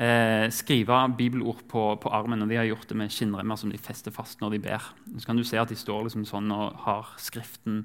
eh, 0.00 0.46
skrive 0.52 0.98
bibelord 1.18 1.64
på, 1.68 1.84
på, 2.02 2.12
armen. 2.12 2.42
og 2.42 2.50
De 2.50 2.58
har 2.58 2.68
gjort 2.68 2.88
det 2.88 2.96
med 2.96 3.12
skinnremmer 3.12 3.56
som 3.56 3.70
de 3.72 3.78
fester 3.78 4.14
fast 4.14 4.40
når 4.40 4.56
de 4.56 4.62
ber. 4.66 4.90
Så 5.18 5.26
kan 5.26 5.38
du 5.38 5.44
se 5.44 5.60
at 5.60 5.70
de 5.70 5.78
står 5.78 6.06
liksom 6.08 6.26
sånn 6.28 6.50
og 6.54 6.78
har 6.86 7.14
skriften 7.18 7.84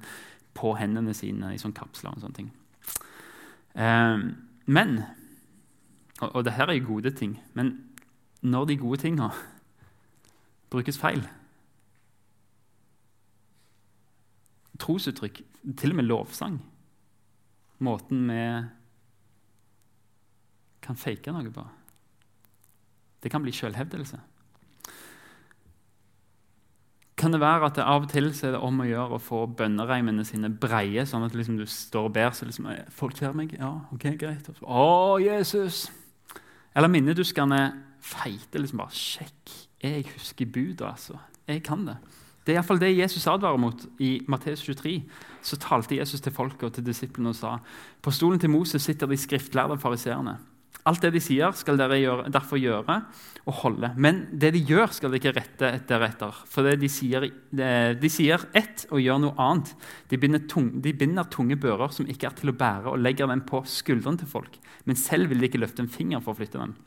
på 0.55 0.75
hendene 0.79 1.13
sine 1.13 1.53
i 1.53 1.61
sånne 1.61 1.77
kapsler. 1.77 2.15
og 2.15 2.23
sånne 2.23 2.39
ting. 2.41 2.51
Eh, 3.75 4.17
men 4.65 5.03
Og, 6.21 6.35
og 6.35 6.43
det 6.45 6.53
her 6.55 6.69
er 6.69 6.77
jo 6.79 6.93
gode 6.95 7.11
ting. 7.11 7.41
Men 7.53 7.91
når 8.41 8.65
de 8.65 8.77
gode 8.77 9.01
tinga 9.01 9.29
brukes 10.69 10.97
feil 10.97 11.27
Trosuttrykk, 14.79 15.41
til 15.77 15.91
og 15.91 15.95
med 15.95 16.07
lovsang 16.07 16.61
Måten 17.83 18.27
vi 18.29 18.43
kan 20.85 20.97
fake 20.99 21.33
noe 21.33 21.51
på. 21.51 21.65
Det 23.23 23.31
kan 23.33 23.41
bli 23.41 23.53
selvhevdelse. 23.55 24.19
Kan 27.15 27.31
det 27.31 27.39
være 27.39 27.69
at 27.69 27.77
det 27.79 27.85
av 27.87 28.03
og 28.03 28.11
til 28.11 28.27
er 28.27 28.53
det 28.53 28.59
om 28.61 28.81
å 28.83 28.85
gjøre 28.85 29.17
å 29.17 29.23
få 29.23 29.45
bønnereimene 29.47 30.25
sine 30.27 30.49
breie, 30.51 31.05
sånn 31.07 31.23
at 31.25 31.33
liksom 31.33 31.55
du 31.57 31.63
står 31.65 32.09
og 32.09 32.15
ber, 32.17 32.33
så 32.35 32.45
liksom, 32.45 32.67
folk 32.93 33.15
ser 33.17 33.33
meg? 33.33 33.55
Ja, 33.55 33.71
ok, 33.95 34.09
greit. 34.19 34.45
Så, 34.45 34.67
å, 34.67 35.15
Jesus! 35.23 35.85
Eller 36.75 36.91
minneduskene 36.91 37.61
feite. 38.03 38.59
liksom 38.59 38.83
bare, 38.83 38.93
Sjekk, 38.93 39.55
jeg 39.81 40.05
husker 40.11 40.51
budet, 40.51 40.83
altså. 40.85 41.17
Jeg 41.47 41.63
kan 41.63 41.87
det. 41.87 41.95
Det 42.45 42.53
er 42.53 42.59
iallfall 42.59 42.81
det 42.81 42.93
Jesus 42.93 43.25
advarer 43.27 43.57
mot. 43.57 43.87
I 43.97 44.19
Matteus 44.29 44.61
23 44.61 44.99
så 45.45 45.57
talte 45.61 45.97
Jesus 45.97 46.21
til 46.21 46.33
folket 46.33 46.67
og 46.67 46.75
til 46.75 46.85
disiplene 46.85 47.33
og 47.33 47.37
sa 47.37 47.55
på 48.05 48.13
stolen 48.13 48.41
til 48.41 48.53
Moses 48.53 48.85
sitter 48.85 49.09
de 49.09 49.17
skriftlærde 49.17 49.79
fariseerne. 49.81 50.37
Alt 50.85 51.01
det 51.01 51.15
de 51.15 51.21
sier, 51.23 51.49
skal 51.57 51.79
dere 51.79 51.97
gjøre, 51.97 52.27
derfor 52.29 52.59
gjøre 52.61 52.99
og 53.49 53.55
holde. 53.63 53.89
Men 53.97 54.27
det 54.29 54.51
de 54.53 54.61
gjør, 54.69 54.91
skal 54.93 55.09
dere 55.09 55.17
ikke 55.17 55.33
rette 55.39 55.71
deretter. 55.89 56.43
For 56.45 56.77
de 56.77 56.89
sier, 56.93 57.25
de 57.97 58.11
sier 58.13 58.45
ett 58.53 58.85
og 58.91 59.01
gjør 59.01 59.23
noe 59.23 59.33
annet. 59.41 59.71
De 60.13 60.19
binder, 60.21 60.43
tung, 60.45 60.69
de 60.85 60.93
binder, 60.93 61.25
tunge 61.33 61.57
bører 61.57 61.89
som 61.95 62.05
ikke 62.05 62.29
er 62.29 62.37
til 62.37 62.53
å 62.53 62.57
bære, 62.59 62.93
og 62.93 63.01
legger 63.01 63.33
dem 63.33 63.41
på 63.49 63.63
skuldrene 63.65 64.21
til 64.21 64.29
folk. 64.29 64.59
Men 64.85 65.01
selv 65.01 65.33
vil 65.33 65.41
de 65.41 65.49
ikke 65.49 65.63
løfte 65.63 65.81
en 65.81 65.89
finger 65.89 66.21
for 66.21 66.35
å 66.35 66.43
flytte 66.43 66.61
dem. 66.61 66.77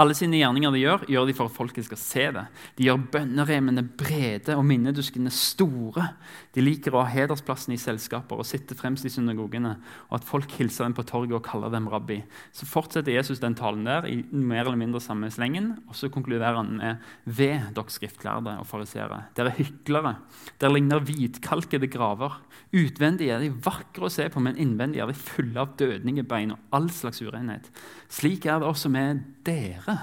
Alle 0.00 0.14
sine 0.18 0.40
gjerninger 0.40 0.74
de 0.74 0.80
gjør, 0.82 1.04
gjør 1.10 1.28
de 1.28 1.34
for 1.36 1.50
at 1.50 1.54
folket 1.54 1.86
skal 1.86 1.98
se 2.00 2.24
det. 2.34 2.44
De 2.78 2.86
gjør 2.88 3.02
bønneremene 3.14 3.84
brede 3.98 4.56
og 4.58 4.64
minneduskene 4.66 5.30
store. 5.34 6.08
De 6.54 6.64
liker 6.64 6.94
å 6.94 7.04
ha 7.04 7.12
hedersplassen 7.12 7.76
i 7.76 7.78
selskaper 7.80 8.40
og 8.42 8.48
sitte 8.48 8.76
fremst 8.78 9.06
i 9.06 9.12
synagogene, 9.12 9.76
og 10.10 10.18
at 10.18 10.26
folk 10.26 10.50
hilser 10.58 10.88
dem 10.88 10.96
på 10.98 11.06
torget 11.06 11.36
og 11.38 11.44
kaller 11.46 11.70
dem 11.74 11.86
rabbi. 11.92 12.20
Så 12.54 12.66
fortsetter 12.70 13.14
Jesus 13.14 13.42
den 13.42 13.56
talen 13.58 13.86
der 13.86 14.08
i 14.10 14.20
mer 14.30 14.64
eller 14.64 14.80
mindre 14.80 15.02
samme 15.02 15.30
slengen, 15.34 15.72
og 15.86 15.98
så 15.98 16.10
konkluderer 16.12 16.58
han 16.58 16.74
med 16.80 17.06
ved 17.24 17.70
dere 17.76 17.94
skriftlærde 17.94 18.58
og 18.60 18.68
fariseere. 18.68 19.24
Dere 19.38 19.52
er 19.52 19.60
hyklere. 19.62 20.16
Dere 20.58 20.74
ligner 20.74 21.06
hvitkalkede 21.06 21.90
graver. 21.92 22.40
Utvendig 22.74 23.28
er 23.30 23.38
de 23.38 23.52
vakre 23.62 24.08
å 24.08 24.10
se 24.10 24.26
på, 24.32 24.40
men 24.42 24.58
innvendig 24.58 24.98
er 25.02 25.10
de 25.10 25.14
fulle 25.14 25.62
av 25.62 25.76
dødninge 25.78 26.24
bein 26.26 26.56
og 26.56 26.74
all 26.74 26.88
slags 26.90 27.22
urenhet. 27.22 27.68
Slik 28.10 28.48
er 28.50 28.58
det 28.58 28.66
også 28.66 28.90
med 28.90 29.22
dere. 29.46 29.94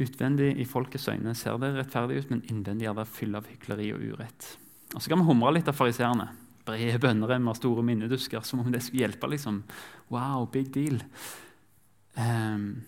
Utvendig 0.00 0.54
i 0.58 0.66
folkets 0.66 1.06
øyne 1.12 1.34
ser 1.38 1.60
det 1.62 1.74
rettferdig 1.76 2.24
ut, 2.24 2.30
men 2.32 2.42
innvendig 2.50 2.88
er 2.90 2.98
det 2.98 3.06
full 3.10 3.38
av 3.38 3.46
hykleri 3.52 3.92
og 3.94 4.02
urett. 4.14 4.50
Og 4.96 5.02
Så 5.02 5.12
kan 5.12 5.20
vi 5.20 5.28
humre 5.28 5.54
litt 5.54 5.68
av 5.70 5.78
fariseerne. 5.78 6.30
Brede 6.66 6.98
bønneremmer, 6.98 7.54
store 7.54 7.82
minnedusker, 7.86 8.42
som 8.42 8.64
om 8.64 8.72
det 8.72 8.82
skulle 8.82 9.06
hjelpe. 9.06 9.30
liksom. 9.30 9.62
Wow, 10.10 10.48
big 10.50 10.72
deal. 10.74 11.02
Um, 12.16 12.82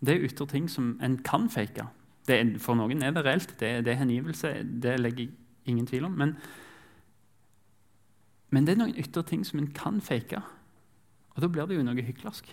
det 0.00 0.16
er 0.16 0.26
ytre 0.26 0.46
ting 0.50 0.66
som 0.68 0.98
en 1.02 1.18
kan 1.22 1.48
fake. 1.48 1.86
Er, 2.28 2.58
for 2.58 2.78
noen 2.78 3.02
er 3.04 3.12
det 3.12 3.24
reelt. 3.24 3.54
Det, 3.60 3.70
det 3.84 3.92
er 3.92 4.00
hengivelse. 4.00 4.52
Det 4.64 4.98
legger 5.00 5.26
jeg 5.26 5.34
ingen 5.66 5.86
tvil 5.86 6.08
om. 6.08 6.12
Men, 6.18 6.36
men 8.50 8.66
det 8.66 8.74
er 8.74 8.80
noen 8.80 8.98
ytre 9.00 9.24
ting 9.28 9.44
som 9.46 9.60
en 9.60 9.72
kan 9.76 10.00
fake. 10.00 10.40
Og 11.34 11.42
da 11.42 11.50
blir 11.50 11.68
det 11.68 11.76
jo 11.76 11.84
noe 11.84 12.06
hyklersk. 12.06 12.48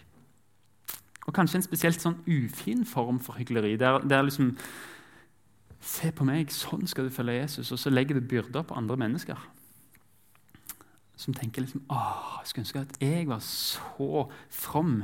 Og 1.28 1.36
kanskje 1.38 1.62
en 1.62 1.68
spesielt 1.68 2.02
sånn 2.02 2.20
ufin 2.28 2.84
form 2.88 3.22
for 3.22 3.40
hykleri. 3.40 3.78
Der, 3.80 4.02
der 4.04 4.26
liksom 4.28 4.56
Se 5.82 6.12
på 6.14 6.22
meg, 6.28 6.52
sånn 6.54 6.86
skal 6.86 7.08
du 7.08 7.14
følge 7.14 7.40
Jesus. 7.40 7.72
Og 7.74 7.80
så 7.82 7.90
legger 7.90 8.20
du 8.20 8.28
byrder 8.30 8.62
på 8.70 8.76
andre 8.78 9.00
mennesker. 9.02 9.40
Som 11.18 11.34
tenker 11.34 11.66
liksom 11.66 11.82
Åh, 11.90 12.36
jeg 12.42 12.52
skulle 12.52 12.66
ønske 12.68 12.84
at 12.84 13.00
jeg 13.02 13.26
var 13.30 13.42
så 13.42 14.28
from. 14.54 15.00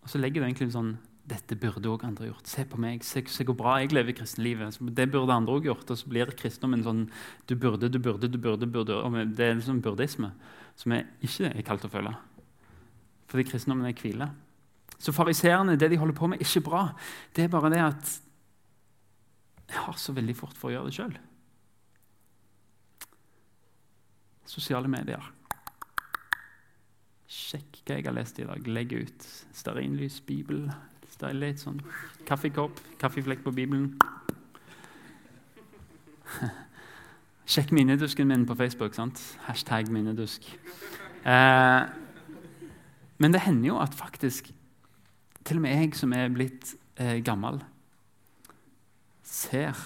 Og 0.00 0.12
så 0.12 0.20
legger 0.20 0.40
du 0.40 0.48
egentlig 0.48 0.70
en 0.70 0.76
sånn 0.78 0.92
dette 1.30 1.56
burde 1.60 1.90
òg 1.90 2.04
andre 2.06 2.30
gjort. 2.30 2.48
Se 2.48 2.64
på 2.66 2.78
meg, 2.80 3.04
se, 3.06 3.22
se 3.30 3.44
hvor 3.46 3.56
bra 3.58 3.76
jeg 3.80 3.92
lever 3.94 4.16
kristenlivet. 4.18 4.78
Det 4.96 5.06
burde 5.12 5.36
andre 5.36 5.58
òg 5.58 5.68
gjort. 5.68 5.92
Og 5.92 6.00
så 6.00 6.10
blir 6.10 6.32
kristendommen 6.38 6.82
sånn 6.86 7.04
du 7.46 7.54
burde, 7.54 7.90
du 7.92 8.00
burde, 8.02 8.30
du 8.30 8.38
burde. 8.40 8.66
burde. 8.66 8.96
Og 8.98 9.18
det 9.36 9.46
er 9.46 9.58
liksom 9.58 9.82
burdisme, 9.84 10.32
som 10.80 10.96
jeg 10.96 11.06
ikke 11.26 11.52
er 11.52 11.66
kalt 11.66 11.86
å 11.86 11.92
føle. 11.92 12.14
Fordi 13.30 13.46
kristendommen 13.46 13.86
er 13.86 13.98
hvile. 13.98 14.30
Så 15.00 15.14
fariseerne, 15.16 15.78
det 15.80 15.92
de 15.92 16.00
holder 16.00 16.16
på 16.18 16.28
med, 16.28 16.40
er 16.40 16.48
ikke 16.48 16.66
bra. 16.66 16.82
Det 17.36 17.46
er 17.46 17.52
bare 17.52 17.70
det 17.72 17.84
at 17.84 18.14
jeg 19.70 19.84
har 19.86 19.98
så 20.02 20.12
veldig 20.16 20.34
fort 20.36 20.56
for 20.58 20.70
å 20.70 20.74
gjøre 20.74 20.90
det 20.90 20.96
sjøl. 20.98 21.14
Sosiale 24.50 24.90
medier. 24.90 25.22
Sjekk 27.30 27.84
hva 27.86 27.94
jeg 27.98 28.08
har 28.08 28.14
lest 28.16 28.40
i 28.42 28.46
dag. 28.46 28.66
Legg 28.66 28.92
ut 28.96 29.26
stearinlys, 29.54 30.18
Bibel, 30.26 30.64
litt 31.36 31.60
sånn 31.62 31.78
kaffekopp, 32.26 32.80
kaffeflekk 32.98 33.44
på 33.44 33.52
Bibelen. 33.54 33.92
Sjekk 37.50 37.70
minnedusken 37.76 38.30
min 38.30 38.46
på 38.46 38.56
Facebook. 38.58 38.94
sant? 38.94 39.22
Hashtag 39.46 39.90
minnedusk. 39.94 40.42
Eh, 41.22 41.82
men 43.18 43.32
det 43.32 43.44
hender 43.46 43.68
jo 43.68 43.78
at 43.78 43.94
faktisk 43.94 44.50
til 45.44 45.58
og 45.58 45.62
med 45.62 45.76
jeg 45.76 45.94
som 45.98 46.12
er 46.12 46.32
blitt 46.34 46.74
eh, 46.96 47.18
gammel, 47.24 47.60
ser 49.22 49.78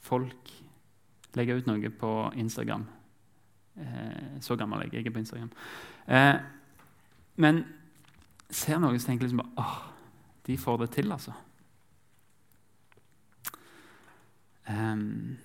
folk 0.00 0.52
legge 1.36 1.58
ut 1.58 1.66
noe 1.68 1.90
på 1.90 2.12
Instagram. 2.38 2.86
Eh, 3.76 4.40
så 4.40 4.56
gammel 4.56 4.86
jeg. 4.86 4.94
Jeg 4.94 5.06
er 5.06 5.14
på 5.14 5.22
Instagram. 5.24 5.50
Eh, 6.06 6.36
men 7.42 7.64
ser 8.50 8.78
noen 8.80 8.98
som 9.00 9.10
tenker 9.10 9.26
liksom 9.26 9.42
bare 9.42 9.64
åh, 9.64 9.78
de 10.46 10.56
får 10.60 10.84
det 10.84 10.92
til, 10.94 11.10
altså. 11.12 11.34
Um, 14.66 15.36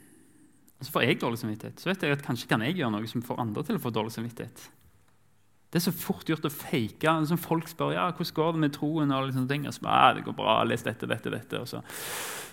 så 0.81 0.93
får 0.93 1.05
jeg 1.05 1.21
dårlig 1.21 1.39
samvittighet. 1.41 1.81
Så 1.81 1.89
vet 1.89 2.03
jeg 2.05 2.15
at 2.15 2.23
kanskje 2.25 2.49
kan 2.49 2.63
jeg 2.65 2.79
gjøre 2.79 2.93
noe 2.95 3.09
som 3.09 3.23
får 3.25 3.41
andre 3.41 3.63
til 3.65 3.77
å 3.77 3.81
få 3.81 3.91
dårlig 3.93 4.13
samvittighet. 4.15 4.63
Det 5.71 5.79
er 5.79 5.85
så 5.85 5.93
fort 5.95 6.27
gjort 6.27 6.45
å 6.47 6.51
fake. 6.51 7.11
Liksom 7.21 7.39
folk 7.39 7.69
spør 7.71 7.93
ja, 7.95 8.07
hvordan 8.11 8.35
går 8.35 8.55
det 8.55 8.61
med 8.65 8.73
troen. 8.75 9.13
og 9.15 9.29
liksom 9.29 9.45
ting, 9.47 9.67
og 9.69 9.75
så, 9.75 9.85
ah, 9.87 10.09
det 10.17 10.25
går 10.25 10.35
bra, 10.35 10.57
les 10.67 10.83
dette, 10.83 11.07
dette, 11.07 11.31
dette. 11.31 11.61
Og 11.61 11.69
så 11.69 11.79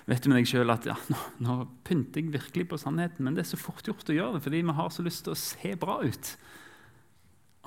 vet 0.06 0.22
du 0.22 0.30
med 0.30 0.38
deg 0.38 0.50
sjøl 0.50 0.70
at 0.72 0.86
ja, 0.86 0.94
nå, 1.10 1.18
nå, 1.44 1.56
pynter 1.88 2.22
jeg 2.22 2.34
virkelig 2.36 2.68
på 2.70 2.78
sannheten. 2.78 3.24
Men 3.26 3.34
det 3.34 3.42
er 3.42 3.50
så 3.50 3.60
fort 3.60 3.88
gjort 3.88 4.12
å 4.12 4.16
gjøre 4.16 4.36
det, 4.36 4.44
fordi 4.44 4.62
vi 4.62 4.76
har 4.78 4.92
så 4.94 5.06
lyst 5.06 5.24
til 5.26 5.34
å 5.34 5.40
se 5.40 5.74
bra 5.80 5.98
ut. 6.04 6.30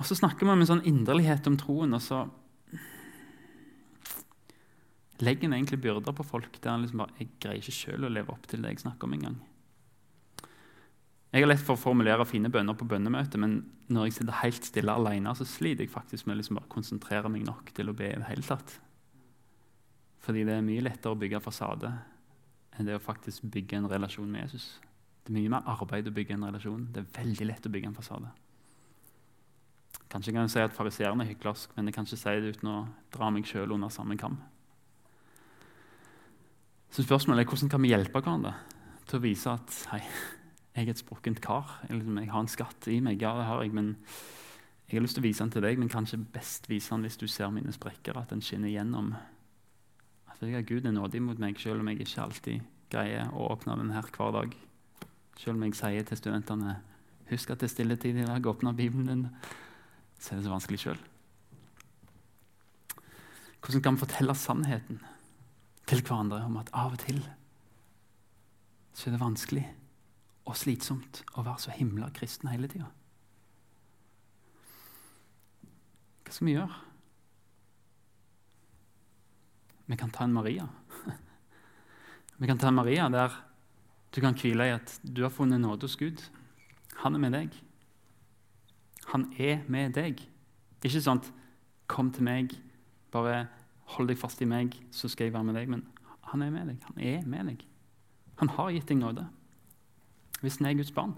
Og 0.02 0.08
så 0.08 0.16
snakker 0.18 0.48
vi 0.48 0.54
med 0.58 0.66
sånn 0.66 0.82
inderlighet 0.88 1.46
om 1.46 1.54
troen, 1.60 1.94
og 1.94 2.02
så 2.02 2.24
legger 5.22 5.46
en 5.46 5.54
egentlig 5.54 5.78
byrder 5.84 6.16
på 6.18 6.26
folk 6.26 6.56
der 6.58 6.72
en 6.72 6.82
liksom 6.82 7.04
bare 7.04 7.14
Jeg 7.20 7.28
greier 7.38 7.62
ikke 7.62 7.76
sjøl 7.76 8.08
å 8.08 8.10
leve 8.10 8.34
opp 8.34 8.48
til 8.50 8.64
det 8.64 8.72
jeg 8.72 8.82
snakker 8.82 9.06
om 9.06 9.14
engang. 9.14 9.36
Jeg 11.30 11.44
har 11.44 11.52
lett 11.52 11.62
for 11.62 11.78
å 11.78 11.80
formulere 11.80 12.26
fine 12.26 12.50
bønner 12.50 12.74
på 12.76 12.88
bønnemøte, 12.90 13.38
men 13.38 13.60
når 13.94 14.08
jeg 14.08 14.16
sitter 14.18 14.40
helt 14.42 14.66
stille 14.66 14.98
alene, 14.98 15.36
så 15.38 15.46
sliter 15.46 15.86
jeg 15.86 15.94
faktisk 15.94 16.26
med 16.26 16.34
å 16.34 16.40
liksom 16.40 16.58
bare 16.58 16.72
konsentrere 16.74 17.30
meg 17.30 17.46
nok 17.46 17.70
til 17.72 17.88
å 17.88 17.94
be 17.96 18.10
i 18.10 18.18
det 18.18 18.26
hele 18.26 18.44
tatt. 18.44 18.74
Fordi 20.26 20.42
det 20.48 20.58
er 20.58 20.66
mye 20.66 20.82
lettere 20.82 21.14
å 21.14 21.20
bygge 21.22 21.44
fasade 21.46 21.94
enn 22.74 22.90
det 22.90 22.98
å 22.98 23.04
faktisk 23.06 23.46
bygge 23.54 23.78
en 23.78 23.88
relasjon 23.94 24.28
med 24.34 24.48
Jesus. 24.48 24.66
Det 25.22 25.30
er 25.30 25.38
mye 25.38 25.54
mer 25.54 25.70
arbeid 25.70 26.10
å 26.10 26.14
bygge 26.14 26.34
en 26.34 26.48
relasjon. 26.50 26.88
Det 26.90 27.04
er 27.04 27.14
veldig 27.20 27.46
lett 27.46 27.70
å 27.70 27.72
bygge 27.72 27.92
en 27.92 28.00
fasade. 28.02 28.34
Kanskje 30.12 30.34
kan 30.34 30.44
jeg 30.44 30.52
si 30.52 30.60
at 30.60 30.74
fariseeren 30.76 31.22
er 31.24 31.30
hyklersk, 31.30 31.72
men 31.76 31.88
jeg 31.88 31.96
kan 31.96 32.04
ikke 32.04 32.20
si 32.20 32.34
det 32.44 32.56
uten 32.58 32.68
å 32.68 32.78
dra 33.14 33.30
meg 33.32 33.48
sjøl 33.48 33.72
under 33.72 33.92
samme 33.92 34.18
kam. 34.20 34.36
Så 36.92 37.06
spørsmålet 37.06 37.46
er 37.46 37.48
hvordan 37.48 37.72
kan 37.72 37.80
vi 37.80 37.94
hjelpe 37.94 38.20
hverandre 38.20 38.52
til 39.08 39.16
å 39.16 39.24
vise 39.24 39.54
at 39.54 39.76
hei, 39.94 40.02
jeg 40.76 40.84
er 40.84 40.92
et 40.92 41.00
sprukkent 41.00 41.40
kar. 41.44 41.78
Jeg, 41.86 42.02
liksom, 42.02 42.18
jeg 42.20 42.32
har 42.32 42.44
en 42.44 42.52
skatt 42.52 42.88
i 42.92 42.98
meg, 43.04 43.24
ja, 43.24 43.32
det 43.38 43.48
har 43.48 43.62
jeg, 43.64 43.72
men 43.72 43.94
jeg 44.88 44.98
har 44.98 45.06
lyst 45.06 45.16
til 45.16 45.24
å 45.24 45.28
vise 45.30 45.40
den 45.46 45.54
til 45.54 45.64
deg, 45.64 45.80
men 45.80 45.88
kanskje 45.92 46.20
best 46.34 46.68
vise 46.68 46.92
den 46.92 47.06
hvis 47.06 47.16
du 47.16 47.24
ser 47.24 47.48
mine 47.54 47.72
sprekker, 47.72 48.20
at 48.20 48.34
den 48.34 48.44
skinner 48.44 48.68
gjennom. 48.68 49.14
At 50.28 50.44
jeg, 50.44 50.66
Gud 50.68 50.84
er 50.84 50.92
nådig 50.92 51.24
mot 51.24 51.40
meg, 51.40 51.56
selv 51.60 51.80
om 51.80 51.88
jeg 51.88 52.04
ikke 52.04 52.26
alltid 52.26 52.70
greier 52.92 53.32
å 53.32 53.48
åpne 53.54 53.78
den 53.80 53.96
her 53.96 54.12
hver 54.12 54.36
dag. 54.36 54.56
Selv 55.40 55.56
om 55.56 55.64
jeg 55.64 55.80
sier 55.80 56.04
til 56.04 56.20
studentene 56.20 56.76
husk 57.32 57.54
at 57.54 57.62
det 57.62 57.70
er 57.70 57.72
stilletid 57.72 58.20
i 58.20 58.28
dag, 58.28 58.52
åpne 58.52 58.76
Bibelen 58.76 59.08
din, 59.08 59.28
så 60.22 60.32
er 60.32 60.38
det 60.38 60.46
så 60.46 60.52
vanskelig 60.54 60.78
sjøl. 60.78 61.00
Hvordan 63.62 63.82
kan 63.82 63.96
vi 63.96 64.02
fortelle 64.04 64.34
sannheten 64.38 65.00
til 65.90 66.02
hverandre 66.02 66.44
om 66.46 66.58
at 66.60 66.70
av 66.74 66.94
og 66.94 67.02
til 67.02 67.18
så 68.92 69.08
er 69.08 69.16
det 69.16 69.22
vanskelig 69.22 69.64
og 70.46 70.58
slitsomt 70.58 71.22
å 71.38 71.44
være 71.46 71.64
så 71.64 71.74
himla 71.74 72.10
kristen 72.14 72.50
hele 72.52 72.70
tida? 72.70 72.88
Hva 76.22 76.34
skal 76.34 76.48
vi 76.48 76.56
gjøre? 76.56 76.80
Vi 79.90 79.98
kan 80.00 80.12
ta 80.14 80.24
en 80.24 80.34
Maria. 80.34 80.68
Vi 82.40 82.48
kan 82.48 82.58
ta 82.58 82.70
en 82.70 82.78
Maria 82.78 83.08
der 83.12 83.34
du 84.14 84.20
kan 84.20 84.36
hvile 84.38 84.66
i 84.68 84.74
at 84.74 84.94
du 85.02 85.22
har 85.24 85.32
funnet 85.32 85.60
nåde 85.60 85.86
hos 85.86 85.98
Gud. 86.00 86.22
Han 87.02 87.14
er 87.16 87.22
med 87.22 87.34
deg. 87.36 87.54
Han 89.12 89.32
er 89.38 89.62
med 89.68 89.92
deg. 89.94 90.20
Ikke 90.82 91.00
sånn 91.00 91.22
'kom 91.86 92.10
til 92.12 92.24
meg', 92.24 92.58
bare 93.10 93.48
hold 93.84 94.08
deg 94.08 94.18
fast 94.18 94.40
i 94.42 94.44
meg, 94.44 94.74
så 94.90 95.08
skal 95.08 95.24
jeg 95.26 95.34
være 95.34 95.44
med 95.44 95.54
deg. 95.54 95.68
Men 95.68 95.86
han 96.22 96.42
er 96.42 96.50
med 96.50 96.66
deg. 96.66 96.82
Han 96.84 96.98
er 96.98 97.26
med 97.26 97.46
deg. 97.46 97.64
Han 98.36 98.48
har 98.48 98.70
gitt 98.70 98.88
deg 98.88 98.96
nåde. 98.96 99.28
Hvis 100.40 100.60
en 100.60 100.66
er 100.66 100.74
Guds 100.74 100.90
barn. 100.90 101.14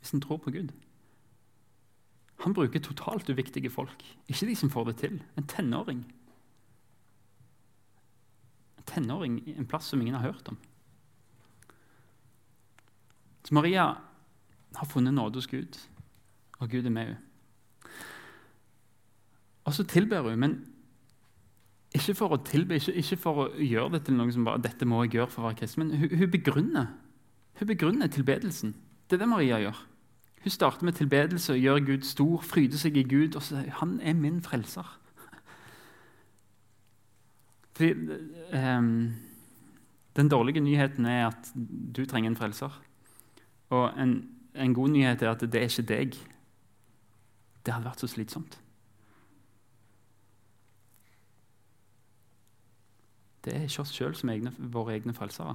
Hvis 0.00 0.14
en 0.14 0.20
tror 0.20 0.38
på 0.38 0.50
Gud. 0.50 0.72
Han 2.40 2.54
bruker 2.54 2.80
totalt 2.80 3.28
uviktige 3.28 3.70
folk, 3.70 4.04
ikke 4.28 4.46
de 4.46 4.56
som 4.56 4.70
får 4.70 4.84
det 4.84 4.96
til. 4.96 5.22
En 5.36 5.46
tenåring. 5.46 6.00
En 8.78 8.86
tenåring 8.86 9.48
i 9.48 9.54
en 9.58 9.66
plass 9.66 9.84
som 9.84 10.00
ingen 10.00 10.14
har 10.14 10.32
hørt 10.32 10.48
om. 10.48 10.56
Så 13.44 13.54
Maria 13.54 13.84
har 14.74 14.86
funnet 14.86 15.14
nåde 15.14 15.36
hos 15.36 15.46
Gud, 15.46 15.76
og 16.60 16.70
Gud 16.70 16.86
er 16.86 16.94
med 16.94 17.08
henne. 17.08 17.18
Og 19.64 19.74
så 19.76 19.84
tilber 19.84 20.24
hun, 20.24 20.38
men 20.40 20.54
ikke 21.94 22.14
for 22.14 22.34
å 22.34 22.40
tilbe, 22.46 22.78
ikke, 22.78 22.94
ikke, 23.02 23.18
for 23.18 23.42
å 23.42 23.46
gjøre 23.58 23.96
det 23.96 24.04
til 24.06 24.16
noe 24.18 24.32
som 24.32 24.46
bare, 24.46 24.62
dette 24.62 24.86
må 24.86 25.02
jeg 25.04 25.16
gjøre 25.18 25.32
for 25.32 25.42
å 25.42 25.48
være 25.48 25.60
kristen, 25.62 25.84
men 25.84 25.98
hun, 25.98 26.12
hun, 26.20 26.30
begrunner, 26.30 26.92
hun 27.58 27.70
begrunner 27.70 28.12
tilbedelsen. 28.12 28.74
Det 29.10 29.18
er 29.18 29.24
det 29.24 29.30
Maria 29.30 29.58
gjør. 29.64 29.80
Hun 30.40 30.54
starter 30.54 30.86
med 30.86 30.96
tilbedelse 30.96 31.52
og 31.52 31.64
gjør 31.64 31.82
Gud 31.88 32.06
stor, 32.08 32.44
fryder 32.46 32.80
seg 32.80 32.96
i 32.96 33.04
Gud 33.04 33.36
og 33.36 33.44
sier 33.44 33.74
han 33.80 33.98
er 34.00 34.14
min 34.16 34.38
frelser. 34.44 34.86
Fordi, 37.76 37.90
um, 38.54 39.10
den 40.16 40.28
dårlige 40.28 40.60
nyheten 40.60 41.06
er 41.06 41.26
at 41.30 41.50
du 41.96 42.04
trenger 42.06 42.30
en 42.30 42.36
frelser. 42.36 42.74
Og 43.70 43.90
en, 44.00 44.14
en 44.54 44.74
god 44.74 44.94
nyhet 44.94 45.22
er 45.22 45.30
at 45.30 45.40
det 45.40 45.60
er 45.60 45.68
ikke 45.68 45.88
deg. 45.88 46.18
Det 47.70 47.76
hadde 47.76 47.86
vært 47.86 48.00
så 48.02 48.08
slitsomt. 48.10 48.56
Det 53.46 53.52
er 53.54 53.68
ikke 53.68 53.84
oss 53.84 53.92
sjøl 53.94 54.16
som 54.18 54.32
er 54.32 54.40
egne, 54.40 54.50
våre 54.74 54.96
egne 54.96 55.14
frelsere. 55.14 55.54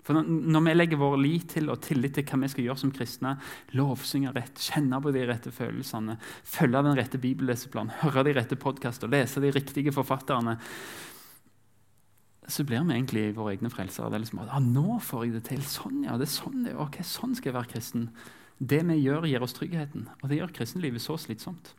For 0.00 0.16
Når 0.24 0.64
vi 0.64 0.72
legger 0.72 1.02
vår 1.02 1.18
lit 1.20 1.50
til 1.52 1.68
og 1.68 1.82
tillit 1.84 2.16
til 2.16 2.24
hva 2.24 2.40
vi 2.40 2.48
skal 2.48 2.64
gjøre 2.64 2.80
som 2.80 2.94
kristne, 2.96 3.34
lovsynge 3.76 4.32
rett, 4.32 4.56
kjenne 4.56 5.02
på 5.04 5.12
de 5.12 5.26
rette 5.28 5.52
følelsene, 5.52 6.16
følge 6.48 6.82
den 6.88 6.96
rette 6.96 7.20
bibelleseplanen, 7.20 7.92
høre 8.00 8.24
de 8.30 8.34
rette 8.40 8.56
podkastene, 8.56 9.12
lese 9.18 9.44
de 9.44 9.52
riktige 9.52 9.92
forfatterne 9.92 10.56
Så 12.48 12.64
blir 12.64 12.80
vi 12.88 12.96
egentlig 12.96 13.36
våre 13.36 13.52
egne 13.52 13.70
frelsere. 13.70 14.08
Det 14.08 14.16
er 14.16 14.24
liksom, 14.24 14.40
ah, 14.48 14.58
'Nå 14.58 14.98
får 14.98 15.24
jeg 15.24 15.32
det 15.34 15.44
til. 15.44 15.62
Sånn, 15.62 16.04
ja. 16.04 16.16
det 16.16 16.26
er 16.26 16.40
sånn 16.40 16.64
det 16.64 16.72
er. 16.72 16.80
Ok, 16.80 17.04
sånn 17.04 17.36
skal 17.36 17.52
jeg 17.52 17.60
være 17.60 17.72
kristen.' 17.76 18.08
Det 18.60 18.82
vi 18.84 18.98
gjør, 19.00 19.24
gir 19.24 19.42
oss 19.42 19.56
tryggheten, 19.56 20.08
og 20.20 20.28
det 20.28 20.36
gjør 20.40 20.52
kristenlivet 20.60 21.00
så 21.00 21.16
slitsomt. 21.16 21.72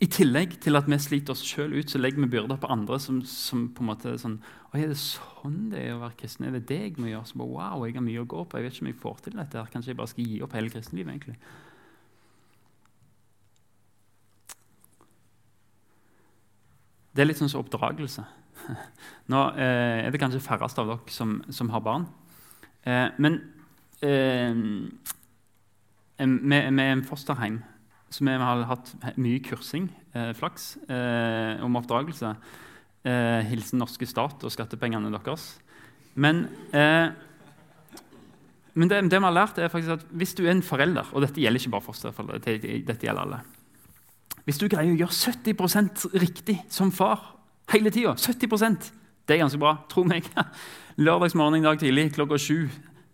I 0.00 0.08
tillegg 0.08 0.54
til 0.64 0.78
at 0.78 0.86
vi 0.88 0.96
sliter 0.96 1.34
oss 1.34 1.42
sjøl 1.44 1.74
ut, 1.76 1.90
så 1.92 2.00
legger 2.00 2.22
vi 2.24 2.30
byrder 2.32 2.56
på 2.56 2.70
andre 2.72 2.96
som, 3.02 3.18
som 3.28 3.66
på 3.76 3.84
en 3.84 3.90
måte 3.90 4.14
er 4.14 4.20
sånn 4.20 4.38
Oi, 4.72 4.80
er 4.80 4.94
det 4.94 4.96
sånn 4.96 5.66
det 5.74 5.82
er 5.82 5.96
å 5.96 6.00
være 6.00 6.16
kristen? 6.22 6.46
Er 6.48 6.54
det 6.56 6.62
det 6.70 6.78
jeg 6.80 6.94
må 6.96 7.10
gjøre? 7.10 7.28
Så 7.28 7.36
bare, 7.36 7.52
wow, 7.52 7.84
jeg 7.84 7.98
har 7.98 8.04
mye 8.06 8.22
å 8.22 8.28
gå 8.30 8.44
på. 8.46 8.56
Jeg 8.56 8.64
vet 8.64 8.76
ikke 8.78 8.84
om 8.86 8.90
jeg 8.90 9.00
får 9.02 9.18
til 9.26 9.36
dette. 9.36 9.58
her. 9.58 9.72
Kanskje 9.72 9.90
jeg 9.90 9.98
bare 9.98 10.12
skal 10.12 10.30
gi 10.30 10.38
opp 10.46 10.54
hele 10.56 10.72
kristenlivet? 10.72 11.10
egentlig. 11.10 11.36
Det 17.10 17.24
er 17.24 17.28
litt 17.28 17.42
sånn 17.42 17.50
som 17.52 17.64
oppdragelse. 17.64 18.24
Nå 19.34 19.44
eh, 19.58 20.06
er 20.06 20.14
det 20.14 20.22
kanskje 20.22 20.42
færreste 20.44 20.80
av 20.80 20.94
dere 20.94 21.12
som, 21.12 21.40
som 21.52 21.74
har 21.74 21.84
barn. 21.84 22.06
Eh, 22.86 23.08
men 23.20 23.40
eh, 24.06 24.54
vi 26.20 26.56
er 26.60 26.92
en 26.92 27.06
fosterheim 27.06 27.60
så 28.10 28.26
vi 28.26 28.34
har 28.42 28.64
hatt 28.66 28.90
mye 29.22 29.38
kursing, 29.46 29.88
eh, 30.14 30.32
flaks, 30.34 30.76
eh, 30.88 31.62
om 31.62 31.76
oppdragelse. 31.78 32.34
Eh, 33.04 33.40
hilsen 33.46 33.78
norske 33.78 34.06
stat 34.06 34.42
og 34.42 34.50
skattepengene 34.50 35.10
deres. 35.14 35.60
Men, 36.14 36.48
eh, 36.72 37.10
men 38.74 38.88
det, 38.88 39.10
det, 39.10 39.20
vi 39.20 39.24
har 39.24 39.32
lært, 39.32 39.58
er 39.58 39.68
faktisk 39.68 39.92
at 39.94 40.04
hvis 40.10 40.34
du 40.34 40.44
er 40.44 40.50
en 40.50 40.62
forelder 40.62 41.06
Og 41.14 41.22
dette 41.22 41.40
gjelder 41.40 41.60
ikke 41.60 41.70
bare 41.70 41.86
fosterforeldre, 41.86 42.38
dette 42.86 43.06
gjelder 43.06 43.22
alle. 43.22 43.40
Hvis 44.44 44.58
du 44.58 44.68
greier 44.68 44.90
å 44.90 44.98
gjøre 44.98 45.54
70% 45.54 46.06
riktig 46.18 46.60
som 46.68 46.90
far 46.90 47.36
hele 47.70 47.90
tida, 47.90 48.14
70% 48.14 48.90
det 49.28 49.36
er 49.36 49.44
ganske 49.44 49.60
bra, 49.62 49.76
tro 49.88 50.02
meg. 50.02 50.26
Lørdagsmorgen 51.04 51.60
i 51.60 51.62
dag 51.62 51.78
tidlig 51.78 52.08
klokka 52.16 52.38
sju. 52.40 52.66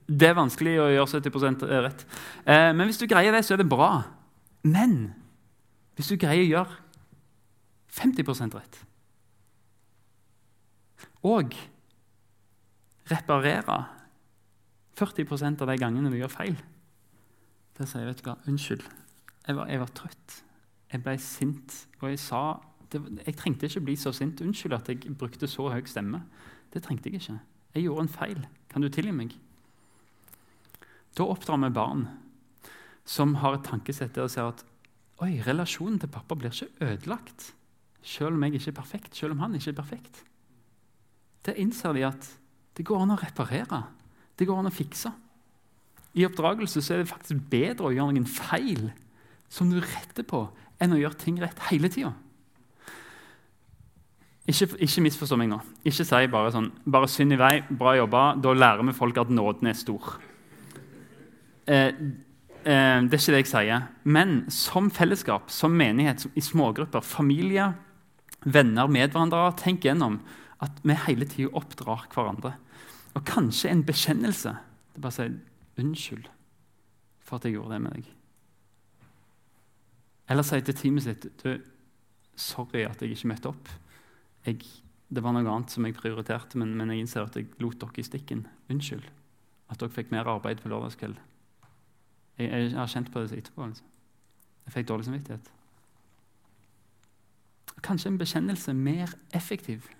Det 0.06 0.28
er 0.28 0.38
vanskelig 0.38 0.76
å 0.78 0.90
gjøre 0.92 1.20
70 1.20 1.70
rett. 1.82 2.04
Eh, 2.46 2.72
men 2.72 2.86
hvis 2.86 3.00
du 3.00 3.08
greier 3.10 3.34
det, 3.34 3.42
så 3.44 3.56
er 3.56 3.62
det 3.62 3.70
bra. 3.70 3.90
Men 4.66 5.14
hvis 5.98 6.12
du 6.12 6.18
greier 6.20 6.44
å 6.44 6.52
gjøre 6.52 6.82
50% 7.96 8.54
rett 8.54 8.82
og 11.26 11.54
reparere 13.10 13.78
40% 14.96 15.62
av 15.62 15.70
de 15.70 15.76
gangene 15.80 16.10
du 16.12 16.18
gjør 16.18 16.32
feil 16.32 16.56
Da 17.76 17.86
sier 17.86 18.04
jeg 18.04 18.10
vet 18.10 18.22
du 18.22 18.28
hva, 18.30 18.36
unnskyld. 18.48 18.84
Jeg 19.46 19.56
var, 19.58 19.68
jeg 19.68 19.80
var 19.82 19.90
trøtt. 19.92 20.36
Jeg 20.92 21.02
ble 21.04 21.16
sint. 21.20 21.74
Og 22.00 22.08
jeg 22.08 22.20
sa 22.22 22.40
det, 22.92 23.02
Jeg 23.26 23.36
trengte 23.36 23.68
ikke 23.68 23.82
bli 23.84 23.96
så 24.00 24.12
sint. 24.16 24.40
Unnskyld 24.40 24.78
at 24.78 24.88
jeg 24.88 25.16
brukte 25.18 25.48
så 25.50 25.68
høy 25.68 25.82
stemme. 25.84 26.22
Det 26.72 26.82
trengte 26.86 27.10
jeg 27.10 27.20
ikke. 27.20 27.36
Jeg 27.74 27.84
gjorde 27.84 28.06
en 28.06 28.14
feil. 28.14 28.46
Kan 28.72 28.82
du 28.82 28.88
tilgi 28.88 29.12
meg? 29.12 29.36
Da 31.16 31.24
oppdrar 31.24 31.60
vi 31.64 31.72
barn 31.72 32.06
som 33.06 33.36
har 33.40 33.56
et 33.56 33.66
tankesett 33.66 34.14
der 34.16 34.26
og 34.26 34.32
ser 34.32 34.50
at 34.50 34.64
Oi, 35.24 35.38
relasjonen 35.40 35.96
til 35.96 36.10
pappa 36.12 36.36
blir 36.36 36.52
ikke 36.52 36.84
ødelagt 36.84 37.54
selv 38.06 38.36
om 38.36 38.42
jeg 38.44 38.58
ikke 38.58 38.70
er 38.70 38.76
perfekt, 38.76 39.16
selv 39.16 39.32
om 39.32 39.40
han 39.42 39.54
ikke 39.56 39.72
er 39.72 39.78
perfekt. 39.78 40.18
Det 41.46 41.56
innser 41.58 41.94
de 41.96 42.04
at 42.06 42.28
det 42.76 42.84
går 42.86 43.02
an 43.02 43.14
å 43.14 43.18
reparere. 43.18 43.80
Det 44.36 44.46
går 44.46 44.60
an 44.60 44.68
å 44.68 44.74
fikse. 44.74 45.10
I 46.16 46.26
oppdragelse 46.28 46.82
er 46.92 47.02
det 47.02 47.10
faktisk 47.10 47.48
bedre 47.50 47.88
å 47.88 47.94
gjøre 47.94 48.12
noen 48.12 48.28
feil 48.28 48.90
som 49.52 49.70
du 49.70 49.80
retter 49.80 50.26
på, 50.28 50.44
enn 50.82 50.94
å 50.94 51.00
gjøre 51.00 51.20
ting 51.20 51.40
rett 51.40 51.60
hele 51.70 51.90
tida. 51.92 52.12
Ikke, 54.46 54.68
ikke 54.78 55.02
misforstå 55.02 55.40
meg 55.40 55.50
nå. 55.50 55.58
Ikke 55.82 56.06
si 56.06 56.26
bare 56.30 56.52
sånn 56.54 56.70
bare 56.84 57.08
synd 57.10 57.34
i 57.34 57.40
vei, 57.40 57.54
bra 57.66 57.96
jobba, 57.98 58.28
da 58.38 58.54
lærer 58.54 58.86
vi 58.86 58.94
folk 58.94 59.18
at 59.18 59.32
nåden 59.32 59.72
er 59.72 59.78
stor. 59.78 60.18
Eh, 61.66 61.92
Eh, 62.66 63.00
det 63.06 63.14
er 63.14 63.20
ikke 63.20 63.34
det 63.36 63.42
jeg 63.44 63.50
sier. 63.52 63.82
Men 64.02 64.38
som 64.50 64.88
fellesskap, 64.90 65.52
som 65.54 65.74
menighet, 65.78 66.24
som 66.24 66.32
i 66.34 66.42
smågrupper, 66.42 67.04
familie, 67.06 67.68
venner, 68.42 68.90
medvandrere, 68.90 69.54
tenk 69.60 69.86
gjennom 69.86 70.18
at 70.64 70.80
vi 70.82 70.96
hele 71.06 71.28
tida 71.30 71.52
oppdrar 71.54 72.08
hverandre. 72.14 72.56
Og 73.14 73.22
kanskje 73.28 73.70
en 73.70 73.84
bekjennelse. 73.86 74.56
Det 74.90 74.98
er 74.98 75.04
bare 75.04 75.12
å 75.12 75.16
si 75.16 75.30
'unnskyld 75.78 76.26
for 77.20 77.36
at 77.36 77.44
jeg 77.44 77.54
gjorde 77.54 77.72
det 77.72 77.82
med 77.82 77.92
deg'. 77.92 78.10
Eller 80.28 80.42
si 80.42 80.60
til 80.60 80.74
teamet 80.74 81.02
sitt 81.02 81.42
du, 81.42 81.60
'sorry 82.34 82.82
at 82.82 83.00
jeg 83.00 83.10
ikke 83.10 83.28
møtte 83.28 83.48
opp'. 83.48 83.70
Jeg, 84.46 84.62
det 85.12 85.22
var 85.22 85.32
noe 85.32 85.54
annet 85.54 85.70
som 85.70 85.84
jeg 85.84 85.94
prioriterte, 85.94 86.58
men, 86.58 86.74
men 86.74 86.90
jeg 86.90 86.98
innser 86.98 87.22
at 87.22 87.36
jeg 87.36 87.46
lot 87.60 87.78
dere 87.78 87.98
i 87.98 88.02
stikken. 88.02 88.46
Unnskyld 88.68 89.04
at 89.70 89.78
dere 89.78 89.90
fikk 89.90 90.10
mer 90.10 90.26
arbeid 90.26 90.60
på 90.60 90.68
lørdagskveld. 90.68 91.16
Jeg, 92.38 92.50
jeg, 92.50 92.72
har 92.76 92.90
kjent 92.92 93.12
på 93.12 93.22
det 93.22 93.38
etterpå. 93.38 93.66
Liksom. 93.70 93.92
Jeg 94.66 94.74
fikk 94.74 94.88
dårlig 94.88 95.06
samvittighet. 95.08 95.52
Kanskje 97.86 98.10
en 98.10 98.18
bekjennelse 98.18 98.72
er 98.72 98.80
mer 98.80 99.14
effektiv 99.36 99.90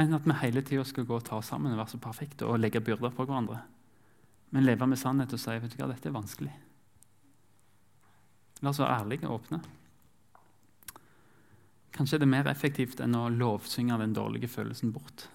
enn 0.00 0.16
at 0.16 0.24
vi 0.24 0.36
hele 0.40 0.62
tida 0.64 0.84
skal 0.88 1.04
gå 1.04 1.18
og 1.18 1.26
ta 1.26 1.36
oss 1.36 1.50
sammen 1.52 1.74
og 1.74 1.80
være 1.82 1.92
så 1.92 1.98
perfekte 2.00 2.46
og 2.48 2.60
legge 2.60 2.80
byrder 2.80 3.12
på 3.12 3.26
hverandre. 3.28 3.58
Men 4.50 4.64
leve 4.64 4.86
med 4.88 4.98
sannhet 4.98 5.34
og 5.36 5.40
si 5.42 5.52
vet 5.52 5.74
du 5.74 5.76
hva, 5.76 5.90
dette 5.90 6.08
er 6.08 6.14
vanskelig. 6.14 6.52
La 8.64 8.72
oss 8.72 8.80
være 8.80 8.96
ærlige 9.02 9.28
og 9.28 9.40
åpne. 9.40 9.60
Kanskje 11.92 12.16
er 12.16 12.22
det 12.22 12.30
mer 12.32 12.48
effektivt 12.48 13.02
enn 13.04 13.18
å 13.18 13.28
lovsynge 13.28 13.98
den 14.00 14.16
dårlige 14.16 14.48
følelsen 14.48 14.94
bort. 14.94 15.26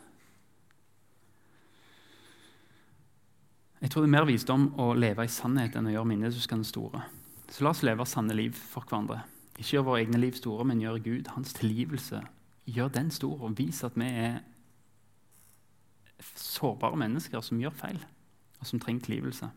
Jeg 3.86 3.92
tror 3.94 4.02
det 4.02 4.08
er 4.08 4.16
mer 4.16 4.26
visdom 4.26 4.64
å 4.82 4.86
leve 4.98 5.28
i 5.28 5.30
sannhet 5.30 5.76
enn 5.78 5.86
å 5.86 5.92
gjøre 5.94 6.10
minnehuskene 6.10 6.66
store. 6.66 7.04
Så 7.54 7.62
la 7.62 7.70
oss 7.70 7.84
leve 7.86 8.08
sanne 8.10 8.34
liv 8.34 8.56
for 8.58 8.82
hverandre. 8.82 9.20
Ikke 9.60 9.76
gjøre 9.76 9.86
våre 9.86 10.00
egne 10.02 10.22
liv 10.24 10.34
store, 10.40 10.66
men 10.66 10.82
gjøre 10.82 11.04
Gud, 11.06 11.30
hans 11.36 11.54
tilgivelse, 11.54 12.24
gjør 12.66 12.90
den 12.96 13.12
stor. 13.14 13.36
Og 13.46 13.54
vis 13.60 13.84
at 13.86 13.94
vi 13.94 14.08
er 14.10 14.40
sårbare 16.34 16.98
mennesker 16.98 17.46
som 17.46 17.62
gjør 17.62 17.78
feil, 17.78 18.02
og 18.58 18.72
som 18.72 18.82
trenger 18.82 19.06
tilgivelse. 19.06 19.52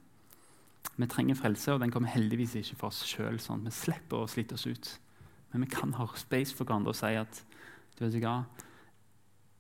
Vi 0.98 1.08
trenger 1.08 1.40
frelse, 1.40 1.72
og 1.72 1.80
den 1.86 1.96
kommer 1.96 2.12
heldigvis 2.12 2.58
ikke 2.60 2.78
for 2.82 2.92
oss 2.92 3.00
sjøl. 3.08 3.40
Sånn. 3.40 3.64
Vi 3.64 3.72
slipper 3.80 4.26
å 4.26 4.28
slite 4.28 4.60
oss 4.60 4.68
ut. 4.68 4.94
Men 5.54 5.64
vi 5.64 5.72
kan 5.72 5.96
ha 5.96 6.10
space 6.20 6.52
for 6.52 6.68
hverandre 6.68 6.92
og 6.92 7.00
si 7.00 7.16
at 7.16 7.44
du 7.96 8.04
vet 8.04 8.20
hva, 8.20 8.42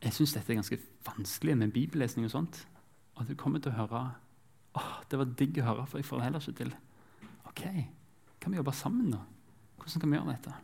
jeg 0.04 0.20
syns 0.20 0.36
dette 0.36 0.52
er 0.52 0.60
ganske 0.60 0.82
vanskelig 1.08 1.56
med 1.56 1.72
bibellesning 1.72 2.28
og 2.28 2.36
sånt. 2.36 2.66
Og 3.16 3.24
du 3.24 3.32
kommer 3.32 3.64
til 3.64 3.72
å 3.72 3.80
høre 3.80 4.08
åh, 4.78 4.90
det 5.10 5.18
var 5.20 5.34
digg 5.38 5.58
å 5.62 5.66
høre, 5.68 5.86
for 5.88 6.00
jeg 6.00 6.06
får 6.08 6.20
det 6.20 6.28
heller 6.28 6.44
ikke 6.44 6.60
til. 6.62 6.72
Ok, 7.50 7.62
kan 8.38 8.52
vi 8.52 8.60
jobbe 8.60 8.74
sammen, 8.76 9.12
da? 9.12 9.22
Hvordan 9.78 10.02
kan 10.02 10.12
vi 10.12 10.18
gjøre 10.18 10.34
dette? 10.34 10.56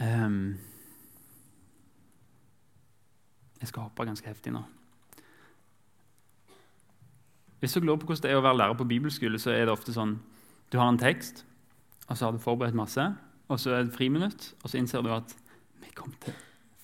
Um, 0.00 0.56
jeg 3.60 3.68
skal 3.68 3.84
hoppe 3.84 4.06
ganske 4.08 4.28
heftig 4.28 4.52
nå. 4.54 4.62
Hvis 7.60 7.76
du 7.76 7.84
lurer 7.84 8.00
på 8.00 8.08
hvordan 8.08 8.24
det 8.24 8.32
er 8.32 8.40
å 8.40 8.44
være 8.44 8.56
lærer 8.56 8.78
på 8.78 8.88
bibelskole, 8.88 9.40
så 9.40 9.52
er 9.52 9.66
det 9.68 9.74
ofte 9.74 9.92
sånn 9.92 10.16
du 10.72 10.78
har 10.80 10.88
en 10.88 11.00
tekst, 11.00 11.44
og 12.06 12.16
så 12.16 12.26
har 12.26 12.32
du 12.32 12.40
forberedt 12.40 12.78
masse, 12.78 13.04
og 13.50 13.60
så 13.60 13.74
er 13.74 13.84
det 13.84 13.96
friminutt, 13.96 14.52
og 14.62 14.70
så 14.70 14.80
innser 14.80 15.04
du 15.04 15.10
at 15.12 15.34
vi 15.82 15.92
kom 15.96 16.14
til 16.22 16.36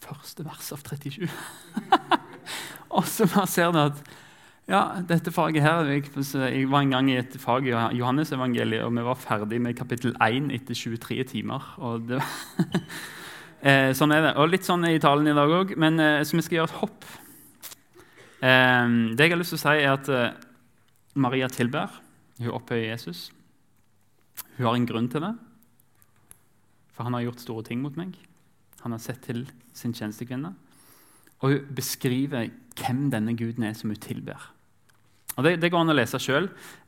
første 0.04 0.44
vers 0.46 0.72
av 0.74 0.84
37. 0.84 1.24
og 2.96 3.04
så 3.08 3.26
ser 3.50 3.74
du 3.74 3.82
at 3.84 4.00
ja, 4.66 4.80
dette 5.06 5.30
faget 5.30 5.62
her 5.62 5.86
jeg, 5.86 6.66
var 6.70 6.80
en 6.82 6.94
gang 6.96 7.10
i 7.12 7.20
et 7.20 7.36
fag 7.38 7.68
i 7.68 7.74
Johannesevangeliet, 8.00 8.82
og 8.82 8.96
vi 8.96 9.04
var 9.06 9.20
ferdig 9.20 9.60
med 9.62 9.76
kapittel 9.78 10.16
1 10.18 10.50
etter 10.56 10.74
23 10.74 11.22
timer. 11.36 11.70
og 11.78 12.08
det 12.08 12.22
Eh, 13.66 13.90
sånn 13.96 14.12
er 14.14 14.20
det. 14.22 14.32
Og 14.38 14.50
litt 14.52 14.66
sånn 14.66 14.84
i 14.86 14.98
talen 15.02 15.26
i 15.26 15.34
dag 15.34 15.50
òg. 15.50 15.72
Men 15.80 15.98
eh, 15.98 16.20
så 16.28 16.36
vi 16.36 16.44
skal 16.44 16.60
gjøre 16.60 16.70
et 16.70 16.80
hopp. 16.82 17.06
Eh, 18.44 18.84
det 19.16 19.26
jeg 19.26 19.32
har 19.32 19.40
lyst 19.40 19.54
til 19.54 19.58
å 19.58 19.62
si, 19.64 19.72
er 19.80 19.94
at 19.94 20.10
eh, 20.12 20.36
Maria 21.18 21.48
tilber. 21.50 21.96
Hun 22.38 22.52
opphøyer 22.58 22.92
Jesus. 22.92 23.30
Hun 24.58 24.68
har 24.68 24.76
en 24.76 24.86
grunn 24.86 25.08
til 25.10 25.24
det. 25.24 25.32
For 26.94 27.08
han 27.08 27.16
har 27.16 27.26
gjort 27.26 27.42
store 27.42 27.66
ting 27.66 27.82
mot 27.82 27.96
meg. 27.98 28.14
Han 28.84 28.94
har 28.94 29.02
sett 29.02 29.24
til 29.26 29.46
sin 29.76 29.96
tjenestekvinne. 29.96 30.52
Og 31.44 31.52
hun 31.52 31.72
beskriver 31.76 32.50
hvem 32.76 33.08
denne 33.12 33.36
guden 33.36 33.66
er 33.66 33.74
som 33.76 33.90
hun 33.92 34.00
tilber. 34.00 34.52
Og 35.36 35.44
det, 35.44 35.58
det, 35.60 35.68
går 35.68 35.82
an 35.84 35.92
å 35.92 35.96
lese 35.96 36.18
sjøl. 36.20 36.46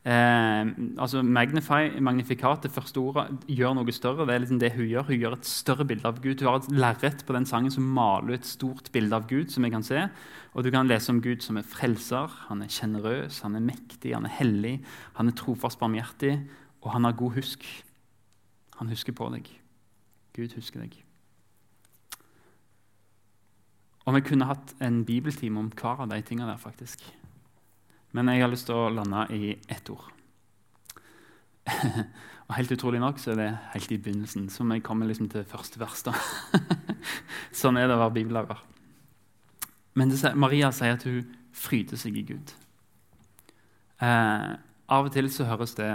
Eh, 0.08 0.70
altså 0.96 1.20
Magnify, 1.20 1.90
magnifikat, 2.00 2.62
det 2.64 2.72
første 2.72 3.00
ordet, 3.02 3.26
gjør 3.52 3.74
noe 3.76 3.92
større. 3.92 4.24
Det 4.24 4.34
er 4.34 4.42
liksom 4.44 4.60
det 4.62 4.70
Hun 4.72 4.86
gjør 4.88 5.08
Hun 5.10 5.20
gjør 5.20 5.36
et 5.36 5.50
større 5.50 5.84
bilde 5.88 6.08
av 6.08 6.22
Gud. 6.24 6.40
Hun 6.40 6.48
har 6.48 6.62
et 6.62 6.70
lerret 6.72 7.24
på 7.28 7.36
den 7.36 7.48
sangen 7.48 7.74
som 7.74 7.90
maler 7.98 8.38
et 8.38 8.48
stort 8.48 8.88
bilde 8.94 9.16
av 9.16 9.26
Gud. 9.28 9.52
som 9.52 9.64
jeg 9.64 9.74
kan 9.74 9.84
se. 9.84 10.06
Og 10.54 10.64
Du 10.64 10.70
kan 10.70 10.88
lese 10.88 11.12
om 11.12 11.20
Gud 11.20 11.44
som 11.44 11.60
er 11.60 11.62
frelser, 11.62 12.32
han 12.48 12.62
er 12.62 12.72
sjenerøs, 12.72 13.42
han 13.44 13.54
er 13.54 13.60
mektig, 13.60 14.14
han 14.14 14.24
er 14.24 14.32
hellig, 14.40 14.80
han 15.14 15.28
er 15.28 15.36
trofast 15.36 15.78
barmhjertig, 15.78 16.40
og 16.82 16.92
han 16.92 17.04
har 17.04 17.12
god 17.12 17.36
husk. 17.36 17.64
Han 18.80 18.88
husker 18.88 19.12
på 19.12 19.28
deg. 19.34 19.44
Gud 20.34 20.56
husker 20.56 20.80
deg. 20.80 20.96
Og 24.08 24.14
vi 24.16 24.24
kunne 24.24 24.48
hatt 24.48 24.72
en 24.80 25.02
bibeltime 25.04 25.60
om 25.60 25.68
hver 25.68 26.00
av 26.00 26.08
de 26.08 26.22
tingene 26.24 26.48
der. 26.48 26.56
faktisk. 26.56 27.02
Men 28.16 28.28
jeg 28.32 28.40
har 28.40 28.48
lyst 28.48 28.66
til 28.66 28.74
å 28.74 28.88
lande 28.88 29.26
i 29.36 29.52
ett 29.68 29.90
ord. 29.92 30.06
og 32.48 32.54
Helt 32.56 32.72
utrolig 32.72 33.00
nok 33.02 33.18
så 33.20 33.34
er 33.34 33.36
det 33.36 33.48
helt 33.74 33.92
i 33.92 33.98
begynnelsen, 34.00 34.48
som 34.48 34.72
jeg 34.72 34.82
kommer 34.82 35.06
liksom 35.06 35.28
til 35.28 35.44
første 35.44 35.80
vers. 35.80 36.02
da. 36.02 36.14
sånn 37.60 37.76
er 37.76 37.88
det 37.88 37.98
å 37.98 38.00
være 38.00 38.16
bibellærer. 38.16 38.62
Men 39.92 40.08
det, 40.14 40.32
Maria 40.34 40.70
sier 40.72 40.96
at 40.96 41.04
hun 41.04 41.28
fryder 41.52 42.00
seg 42.00 42.16
i 42.16 42.24
Gud. 42.30 42.54
Eh, 44.00 44.50
av 44.88 45.04
og 45.04 45.12
til 45.12 45.28
så 45.28 45.44
høres 45.50 45.74
det 45.76 45.90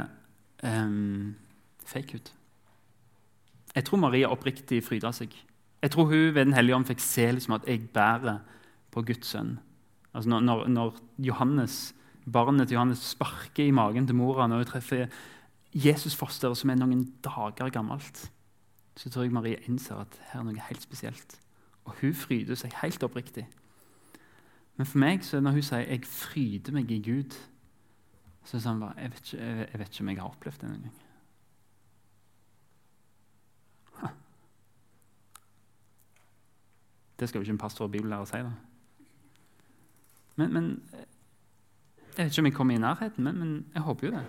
eh, 0.61 0.93
fake 1.89 2.19
ut. 2.19 2.33
Jeg 3.73 3.87
tror 3.87 4.03
Maria 4.05 4.29
oppriktig 4.29 4.83
fryda 4.85 5.09
seg. 5.15 5.33
Jeg 5.83 5.91
tror 5.91 6.07
hun 6.07 6.31
ved 6.35 6.45
Den 6.45 6.55
hellige 6.55 6.75
ånd 6.75 6.87
fikk 6.87 7.01
se 7.03 7.25
liksom 7.31 7.57
at 7.57 7.67
jeg 7.67 7.89
bærer 7.91 8.39
på 8.91 9.01
Guds 9.03 9.27
sønn. 9.27 9.57
Altså 10.13 10.29
når, 10.29 10.67
når, 10.67 10.95
Johannes 11.19 11.95
barnet 12.31 12.67
til 12.67 12.75
Johannes 12.77 13.03
sparker 13.03 13.65
i 13.65 13.71
magen 13.75 14.07
til 14.07 14.15
mora 14.15 14.47
når 14.47 14.63
hun 14.63 14.69
treffer 14.69 15.05
Jesusfosteret 15.73 16.57
som 16.57 16.69
er 16.69 16.77
noen 16.79 17.03
dager 17.25 17.69
gammelt, 17.73 18.29
så 18.95 19.09
tror 19.09 19.25
jeg 19.25 19.33
Marie 19.33 19.59
innser 19.67 20.03
at 20.05 20.19
her 20.29 20.39
er 20.39 20.45
noe 20.47 20.67
helt 20.69 20.85
spesielt. 20.85 21.39
Og 21.83 21.97
hun 22.01 22.13
fryder 22.13 22.55
seg 22.55 22.75
helt 22.83 23.03
oppriktig. 23.03 23.47
Men 24.77 24.87
for 24.87 25.01
meg 25.01 25.25
så 25.25 25.41
når 25.41 25.57
hun 25.57 25.61
sier 25.61 25.89
'jeg 25.89 26.05
fryder 26.05 26.71
meg 26.71 26.91
i 26.91 27.01
Gud', 27.01 27.35
så 28.43 28.55
er 28.55 28.59
det 28.59 28.63
sånn 28.63 28.79
bare, 28.79 28.93
jeg 28.97 29.11
vet, 29.11 29.33
ikke, 29.33 29.45
jeg 29.71 29.79
vet 29.79 29.89
ikke 29.89 30.01
om 30.01 30.09
jeg 30.09 30.19
har 30.19 30.29
opplevd 30.29 30.61
det 30.61 30.69
noen 30.69 30.81
gang. 30.81 30.93
Det 37.19 37.29
skal 37.29 37.39
jo 37.39 37.47
ikke 37.47 37.55
en 37.57 37.61
pastor 37.61 37.85
og 37.85 37.91
bibellærer 37.91 38.25
si. 38.29 38.41
da. 38.43 38.51
Men, 40.35 40.53
men 40.53 40.69
jeg 42.17 42.25
vet 42.25 42.31
ikke 42.31 42.41
om 42.41 42.49
jeg 42.49 42.57
kommer 42.57 42.75
i 42.75 42.81
nærheten, 42.81 43.23
men, 43.23 43.37
men 43.39 43.65
jeg 43.73 43.81
håper 43.81 44.07
jo 44.07 44.13
det. 44.15 44.23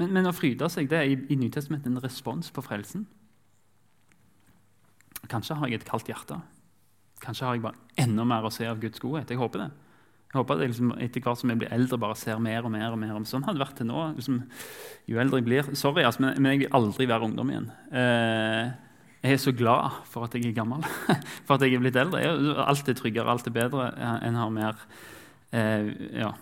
Men, 0.00 0.12
men 0.14 0.30
å 0.30 0.34
fryde 0.34 0.68
seg 0.72 0.88
det 0.90 0.98
er 0.98 1.10
i, 1.10 1.18
i 1.30 1.38
Nytestamentet 1.38 1.90
en 1.90 2.02
respons 2.02 2.50
på 2.54 2.64
frelsen. 2.64 3.04
Kanskje 5.30 5.58
har 5.58 5.70
jeg 5.70 5.80
et 5.80 5.86
kaldt 5.86 6.08
hjerte. 6.10 6.38
Kanskje 7.20 7.46
har 7.46 7.56
jeg 7.56 7.64
bare 7.64 7.78
enda 8.00 8.24
mer 8.26 8.46
å 8.46 8.52
se 8.54 8.66
av 8.66 8.80
Guds 8.80 9.02
godhet. 9.02 9.30
Jeg 9.30 9.38
håper 9.40 9.66
det. 9.66 9.70
Jeg 10.30 10.38
håper 10.38 10.54
at 10.54 10.62
jeg 10.62 10.70
liksom, 10.72 10.92
etter 11.02 11.22
hvert 11.24 11.40
som 11.40 11.50
jeg 11.50 11.58
blir 11.60 11.72
eldre, 11.74 11.98
bare 12.00 12.16
ser 12.18 12.38
mer 12.42 12.66
og 12.66 12.72
mer. 12.72 12.92
og 12.94 13.00
mer. 13.02 13.16
Sånn 13.26 13.44
hadde 13.44 13.58
det 13.58 13.64
vært 13.64 13.80
til 13.80 13.90
nå. 13.90 14.04
Liksom, 14.16 14.36
jo 15.10 15.18
eldre 15.20 15.40
jeg 15.40 15.46
blir 15.48 15.70
Sorry, 15.74 16.04
altså, 16.06 16.22
men, 16.24 16.38
men, 16.38 16.54
jeg 16.54 16.62
vil 16.64 16.76
aldri 16.78 17.08
være 17.10 17.26
ungdom 17.28 17.50
igjen. 17.50 17.66
Eh, 17.90 18.70
jeg 19.20 19.36
er 19.36 19.40
så 19.42 19.52
glad 19.52 20.00
for 20.08 20.24
at 20.24 20.34
jeg 20.34 20.48
er 20.48 20.56
gammel, 20.56 20.84
for 21.46 21.56
at 21.56 21.66
jeg 21.66 21.76
er 21.76 21.82
blitt 21.82 21.98
eldre. 22.00 22.22
Jeg, 22.22 22.88
er 22.88 22.96
tryggere, 22.96 23.30
alt 23.30 23.46
er 23.46 23.56
bedre. 23.56 23.90
En 24.24 24.38
har 24.40 24.52
mer 24.54 24.78
Eh, 25.52 25.86
ja. 26.14 26.34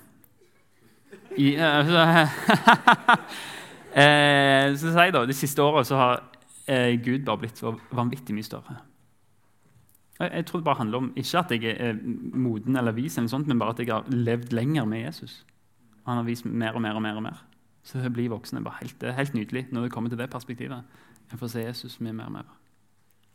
I, 1.36 1.56
eh, 1.56 1.88
eh, 4.02 4.76
så 4.76 4.92
jeg 4.92 5.14
da, 5.14 5.24
De 5.26 5.36
siste 5.36 5.64
åra 5.64 5.84
har 5.96 6.20
eh, 6.68 6.98
Gud 7.00 7.24
bare 7.24 7.44
blitt 7.44 7.60
så 7.60 7.72
vanvittig 7.90 8.36
mye 8.36 8.44
større. 8.44 8.76
Jeg, 10.18 10.30
jeg, 10.34 10.46
tror 10.46 10.60
det 10.60 10.68
bare 10.68 10.82
handler 10.82 10.98
om 10.98 11.12
ikke 11.16 11.38
at 11.38 11.54
jeg 11.56 11.76
er 11.78 12.00
moden 12.34 12.76
eller 12.76 12.92
vis, 12.92 13.18
eller 13.18 13.32
sånt, 13.32 13.48
men 13.48 13.58
bare 13.58 13.76
at 13.76 13.84
jeg 13.84 13.94
har 13.94 14.08
levd 14.12 14.52
lenger 14.52 14.84
med 14.84 15.06
Jesus. 15.06 15.44
Han 16.04 16.20
har 16.20 16.28
vist 16.28 16.44
mer 16.44 16.76
og 16.76 16.82
mer 16.82 16.98
og 16.98 17.02
mer. 17.02 17.16
og 17.16 17.22
mer. 17.22 17.44
Så 17.82 18.02
å 18.04 18.12
bli 18.12 18.28
voksen 18.28 18.58
er 18.58 18.66
bare 18.66 18.82
helt, 18.82 19.04
helt 19.16 19.34
nydelig 19.34 19.68
når 19.72 19.86
det 19.86 19.92
kommer 19.94 20.12
til 20.12 20.20
det 20.20 20.30
perspektivet. 20.30 20.84
Jeg 21.30 21.40
får 21.40 21.52
se 21.52 21.64
Jesus 21.64 22.00
mye 22.00 22.12
mer 22.12 22.28
og 22.28 22.32
mer. 22.32 22.48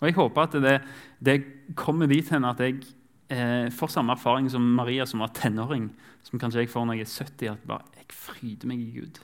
Og 0.03 0.09
Jeg 0.09 0.17
håper 0.17 0.41
at 0.41 0.55
det, 0.59 0.79
det 1.23 1.37
kommer 1.79 2.09
dit 2.11 2.27
hen 2.27 2.43
at 2.43 2.59
jeg 2.59 2.81
eh, 3.31 3.69
får 3.71 3.93
samme 3.93 4.11
erfaring 4.11 4.49
som 4.51 4.65
Maria, 4.75 5.05
som 5.07 5.21
var 5.23 5.31
tenåring, 5.31 5.85
som 6.27 6.39
kanskje 6.39 6.65
jeg 6.65 6.71
får 6.73 6.89
når 6.89 6.97
jeg 6.99 7.05
er 7.05 7.13
70, 7.13 7.51
at 7.53 7.69
bare, 7.69 7.85
jeg 7.95 8.09
fryder 8.11 8.67
meg 8.67 8.81
i 8.83 8.89
Gud. 8.97 9.21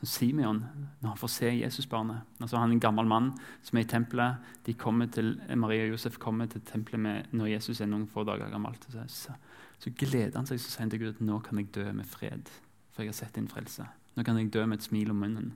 Som 0.00 0.08
Simeon, 0.08 0.62
når 1.02 1.08
han 1.10 1.20
får 1.20 1.32
se 1.34 1.50
Jesusbarnet. 1.52 2.24
Altså, 2.40 2.56
han 2.56 2.70
er 2.70 2.78
en 2.78 2.80
gammel 2.80 3.10
mann 3.10 3.28
som 3.60 3.76
er 3.76 3.84
i 3.84 3.90
tempelet. 3.90 4.54
De 4.64 4.72
kommer 4.72 5.10
til, 5.12 5.34
Maria 5.52 5.84
og 5.84 5.92
Josef 5.98 6.16
kommer 6.22 6.48
til 6.48 6.64
tempelet 6.64 7.04
med, 7.04 7.28
når 7.36 7.52
Jesus 7.58 7.82
er 7.84 7.90
noen 7.90 8.08
få 8.08 8.24
dager 8.24 8.48
gammel. 8.48 8.78
Så, 8.88 9.36
så, 9.76 9.92
gleder 9.92 10.38
han 10.38 10.48
seg 10.48 10.62
så 10.62 10.70
sier 10.70 10.86
han 10.86 10.94
til 10.94 11.04
Gud 11.04 11.12
at 11.12 11.20
nå 11.28 11.42
kan 11.44 11.60
jeg 11.60 11.74
dø 11.76 11.84
med 11.92 12.08
fred, 12.08 12.48
for 12.88 13.04
jeg 13.04 13.12
har 13.12 13.20
sett 13.20 13.36
din 13.36 13.52
frelse. 13.52 13.84
Nå 14.16 14.24
kan 14.24 14.40
jeg 14.40 14.48
dø 14.56 14.64
med 14.64 14.80
et 14.80 14.88
smil 14.88 15.12
om 15.12 15.20
munnen. 15.20 15.52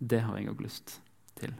Det 0.00 0.24
har 0.24 0.40
jeg 0.40 0.48
òg 0.48 0.64
lyst 0.64 0.96
til. 1.36 1.52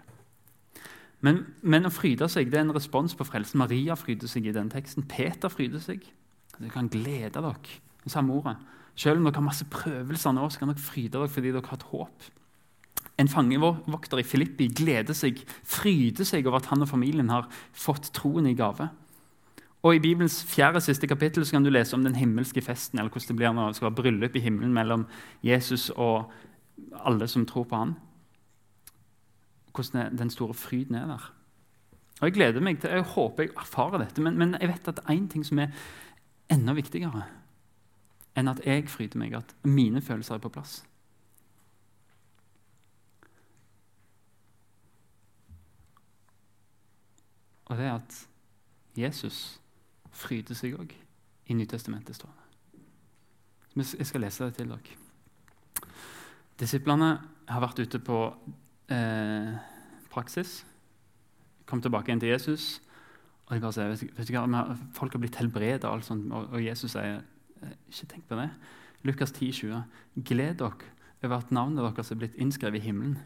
Men, 1.22 1.44
men, 1.62 1.86
å 1.86 1.94
fryde 1.94 2.26
seg 2.30 2.50
det 2.50 2.58
er 2.58 2.66
en 2.66 2.74
respons 2.74 3.14
på 3.14 3.26
frelsen. 3.26 3.60
Maria 3.62 3.94
fryder 3.98 4.30
seg 4.30 4.48
i 4.48 4.54
den 4.54 4.70
teksten. 4.72 5.06
Peter 5.10 5.52
fryder 5.52 5.82
seg. 5.82 6.04
Dere 6.56 6.72
kan 6.74 6.90
glede 6.90 7.38
dere. 7.38 7.80
Samme 8.10 8.34
ordet. 8.34 8.56
Selv 8.98 9.20
om 9.20 9.28
dere 9.28 9.38
har 9.38 9.46
masse 9.46 9.66
prøvelser 9.70 10.34
nå, 10.34 10.48
så 10.50 10.60
kan 10.60 10.72
dere 10.72 10.82
fryde 10.82 11.14
dere 11.14 11.30
fordi 11.30 11.54
dere 11.54 11.70
har 11.70 11.78
et 11.78 11.90
håp. 11.92 12.30
En 13.22 13.30
fangevokter 13.30 14.18
i 14.18 14.26
Filippi 14.26 14.66
gleder 14.72 15.14
seg, 15.14 15.38
fryder 15.68 16.26
seg 16.26 16.48
over 16.48 16.58
at 16.58 16.70
han 16.72 16.82
og 16.82 16.90
familien 16.90 17.30
har 17.30 17.46
fått 17.76 18.10
troen 18.16 18.48
i 18.50 18.56
gave. 18.58 18.88
Og 19.82 19.96
I 19.96 20.02
Bibelens 20.02 20.40
fjerde 20.46 20.80
siste 20.82 21.08
kapittel 21.10 21.46
så 21.46 21.56
kan 21.56 21.64
du 21.64 21.70
lese 21.70 21.96
om 21.96 22.04
den 22.04 22.14
himmelske 22.14 22.62
festen, 22.62 22.98
eller 22.98 23.10
hvordan 23.10 23.28
det 23.28 23.36
blir 23.38 23.54
når 23.54 23.72
det 23.72 23.78
skal 23.78 23.88
være 23.88 23.98
bryllup 23.98 24.36
i 24.38 24.42
himmelen 24.44 24.74
mellom 24.74 25.06
Jesus 25.42 25.90
og 25.90 26.30
alle 27.02 27.26
som 27.28 27.46
tror 27.46 27.66
på 27.66 27.78
ham. 27.78 27.96
Hvordan 29.72 30.18
den 30.18 30.30
store 30.30 30.54
fryden 30.54 30.94
er 30.94 31.06
der. 31.06 31.32
Og 32.20 32.28
Jeg 32.28 32.32
gleder 32.32 32.60
meg 32.60 32.80
til, 32.80 32.90
jeg 32.90 33.02
håper 33.02 33.42
jeg 33.42 33.52
erfarer 33.56 33.98
dette, 33.98 34.22
men, 34.22 34.38
men 34.38 34.56
jeg 34.60 34.68
vet 34.68 34.88
at 34.88 34.96
det 34.96 35.04
er 35.08 35.16
én 35.16 35.28
ting 35.28 35.46
som 35.46 35.58
er 35.58 35.72
enda 36.50 36.72
viktigere 36.76 37.24
enn 38.36 38.48
at 38.48 38.62
jeg 38.64 38.88
fryder 38.88 39.20
meg, 39.20 39.34
at 39.36 39.54
mine 39.68 40.00
følelser 40.00 40.38
er 40.38 40.40
på 40.44 40.52
plass. 40.52 40.78
Og 47.72 47.76
det 47.76 47.86
er 47.88 47.94
at 47.94 48.16
Jesus 48.96 49.60
fryder 50.12 50.56
seg 50.56 50.76
òg 50.76 50.92
i 51.48 51.54
Nytestamentet. 51.56 52.16
står 52.16 52.28
det. 52.28 53.92
Jeg 53.98 54.06
skal 54.06 54.20
lese 54.20 54.44
det 54.44 54.54
til 54.54 54.68
dere. 54.68 54.98
Disiplene 56.60 57.20
har 57.48 57.60
vært 57.60 57.80
ute 57.80 57.98
på 57.98 58.18
eh, 58.92 59.52
praksis. 60.12 60.62
Kom 61.68 61.82
tilbake 61.82 62.10
igjen 62.10 62.22
til 62.22 62.34
Jesus. 62.34 62.80
Og 63.48 63.56
jeg 63.56 63.64
bare 63.64 63.74
sier, 63.76 64.12
vet, 64.16 64.28
du 64.28 64.32
hva, 64.36 64.62
Folk 64.96 65.16
har 65.16 65.22
blitt 65.22 65.38
helbredet, 65.40 65.88
og, 65.88 66.04
og, 66.30 66.52
og 66.54 66.62
Jesus 66.62 66.94
sier 66.94 67.20
eh, 67.20 67.76
ikke 67.90 68.10
tenk 68.14 68.28
på 68.30 68.38
det. 68.38 68.48
Lukas 69.08 69.34
10, 69.34 69.50
20. 69.52 69.82
Gled 70.22 70.58
dere 70.62 70.90
over 71.22 71.38
at 71.38 71.52
navnet 71.54 71.84
deres 71.84 72.10
er 72.10 72.18
blitt 72.18 72.38
innskrevet 72.40 72.80
i 72.80 72.86
himmelen. 72.88 73.18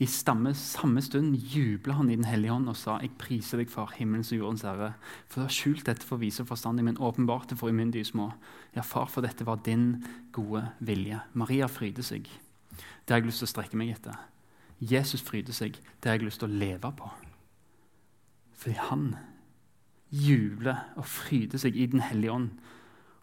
I 0.00 0.06
stamme, 0.08 0.54
samme 0.56 1.02
stund 1.04 1.34
jubla 1.52 1.98
han 1.98 2.08
i 2.08 2.16
Den 2.16 2.24
hellige 2.24 2.54
hånd 2.54 2.70
og 2.72 2.76
sa, 2.78 2.96
Jeg 3.02 3.18
priser 3.20 3.60
deg, 3.60 3.68
Far, 3.68 3.92
himmelens 3.98 4.32
og 4.32 4.38
jordens 4.38 4.64
Herre, 4.64 4.94
for 5.28 5.40
du 5.40 5.44
har 5.44 5.52
skjult 5.52 5.84
dette 5.84 6.06
for 6.08 6.22
vise 6.22 6.40
og 6.40 6.48
forstandig, 6.48 6.86
men 6.86 6.96
åpenbart 6.96 7.50
det 7.50 7.58
for 7.60 7.68
umyndige 7.68 8.08
små. 8.08 8.30
Ja, 8.76 8.80
Far, 8.80 9.10
for 9.12 9.20
dette 9.20 9.44
var 9.44 9.60
din 9.66 10.04
gode 10.32 10.64
vilje. 10.80 11.20
Maria 11.34 11.68
fryder 11.68 12.06
seg. 12.06 12.30
Det 12.72 13.12
har 13.12 13.20
jeg 13.20 13.28
lyst 13.28 13.44
til 13.44 13.50
å 13.50 13.52
strekke 13.52 13.76
meg 13.76 13.92
etter. 13.98 14.29
Jesus 14.80 15.22
fryder 15.22 15.52
seg. 15.52 15.76
Det 16.00 16.08
har 16.08 16.16
jeg 16.16 16.24
lyst 16.24 16.40
til 16.40 16.48
å 16.48 16.60
leve 16.60 16.92
på. 16.96 17.10
Fordi 18.60 18.76
han 18.88 19.04
jubler 20.10 20.90
og 20.96 21.06
fryder 21.06 21.60
seg 21.60 21.76
i 21.76 21.86
Den 21.86 22.02
hellige 22.04 22.32
ånd 22.32 22.50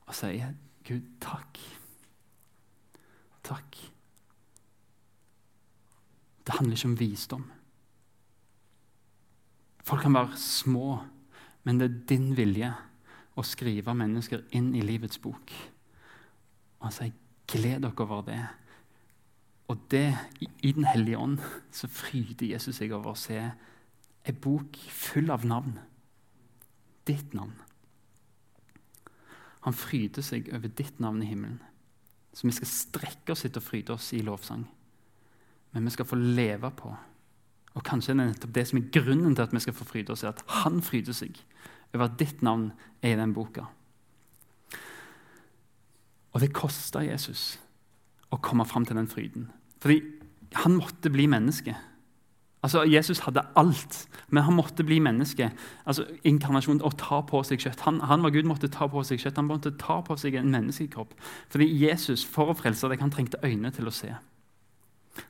og 0.08 0.16
sier, 0.16 0.54
'Gud, 0.84 1.04
takk. 1.20 1.60
Takk.' 3.44 3.92
Det 6.48 6.56
handler 6.56 6.78
ikke 6.78 6.88
om 6.88 7.00
visdom. 7.00 7.52
Folk 9.84 10.02
kan 10.02 10.14
være 10.14 10.38
små, 10.38 11.04
men 11.64 11.80
det 11.80 11.86
er 11.92 12.06
din 12.10 12.38
vilje 12.38 12.74
å 13.36 13.44
skrive 13.44 13.94
mennesker 13.94 14.46
inn 14.52 14.76
i 14.76 14.82
livets 14.82 15.20
bok. 15.20 15.52
Og 16.80 16.88
han 16.88 16.92
sier, 16.92 17.12
'Gled 17.48 17.82
dere 17.82 18.08
over 18.08 18.22
det.' 18.22 18.67
Og 19.68 19.80
det, 19.92 20.18
i, 20.40 20.72
Den 20.72 20.86
hellige 20.86 21.18
ånd 21.18 21.40
så 21.72 21.90
fryder 21.92 22.54
Jesus 22.54 22.78
seg 22.80 22.94
over 22.96 23.12
å 23.12 23.20
se 23.20 23.40
en 24.28 24.42
bok 24.44 24.78
full 24.92 25.32
av 25.32 25.46
navn. 25.48 25.78
Ditt 27.08 27.34
navn. 27.36 27.56
Han 29.68 29.76
fryder 29.76 30.24
seg 30.24 30.48
over 30.56 30.72
ditt 30.72 31.00
navn 31.04 31.22
i 31.24 31.28
himmelen. 31.28 31.60
Så 32.32 32.48
vi 32.48 32.56
skal 32.56 32.70
strekke 32.70 33.34
oss 33.34 33.44
etter 33.48 33.64
å 33.64 33.66
fryde 33.66 33.96
oss 33.96 34.12
i 34.16 34.22
lovsang. 34.24 34.64
Men 35.74 35.88
vi 35.88 35.96
skal 35.96 36.08
få 36.08 36.20
leve 36.20 36.70
på. 36.78 36.92
Og 37.76 37.86
kanskje 37.86 38.14
det 38.14 38.24
er 38.24 38.32
nettopp 38.32 38.54
det 38.56 38.66
som 38.70 38.80
er 38.80 38.92
grunnen 38.94 39.36
til 39.36 39.44
at 39.44 39.54
vi 39.54 39.62
skal 39.64 39.76
få 39.76 39.88
fryde 39.90 40.14
oss, 40.14 40.24
er 40.24 40.32
at 40.32 40.44
han 40.64 40.80
fryder 40.86 41.16
seg 41.16 41.40
over 41.94 42.08
at 42.08 42.18
ditt 42.20 42.44
navn 42.46 42.72
er 43.02 43.16
i 43.16 43.20
den 43.20 43.36
boka. 43.36 43.68
Og 46.34 46.44
det 46.44 46.54
kosta 46.56 47.04
Jesus 47.06 47.58
å 48.34 48.40
komme 48.44 48.66
fram 48.68 48.86
til 48.86 49.00
den 49.00 49.10
fryden. 49.10 49.48
Fordi 49.84 50.02
han 50.64 50.78
måtte 50.78 51.12
bli 51.14 51.28
menneske. 51.30 51.76
Altså, 52.66 52.82
Jesus 52.90 53.20
hadde 53.24 53.44
alt, 53.56 54.08
men 54.34 54.44
han 54.44 54.56
måtte 54.58 54.84
bli 54.84 54.98
menneske. 55.00 55.52
Altså, 55.86 56.08
Inkarnasjon 56.28 56.82
og 56.82 56.98
ta 57.00 57.22
på 57.22 57.44
seg 57.46 57.62
kjøtt. 57.62 57.84
Han, 57.86 58.02
han, 58.10 58.24
var 58.26 58.34
Gud, 58.34 58.48
måtte 58.50 58.70
ta 58.74 58.90
på 58.92 59.04
seg 59.06 59.22
kjøtt. 59.22 59.38
Han 59.38 59.48
måtte 59.48 59.76
ta 59.78 60.00
på 60.04 60.18
seg 60.20 60.36
en 60.40 60.50
menneskekropp. 60.52 61.14
Fordi 61.54 61.70
Jesus, 61.86 62.26
for 62.26 62.52
å 62.52 62.58
frelse 62.58 62.90
deg, 62.90 63.04
han 63.04 63.14
trengte 63.14 63.40
øyne 63.46 63.72
til 63.76 63.88
å 63.88 63.94
se. 63.94 64.10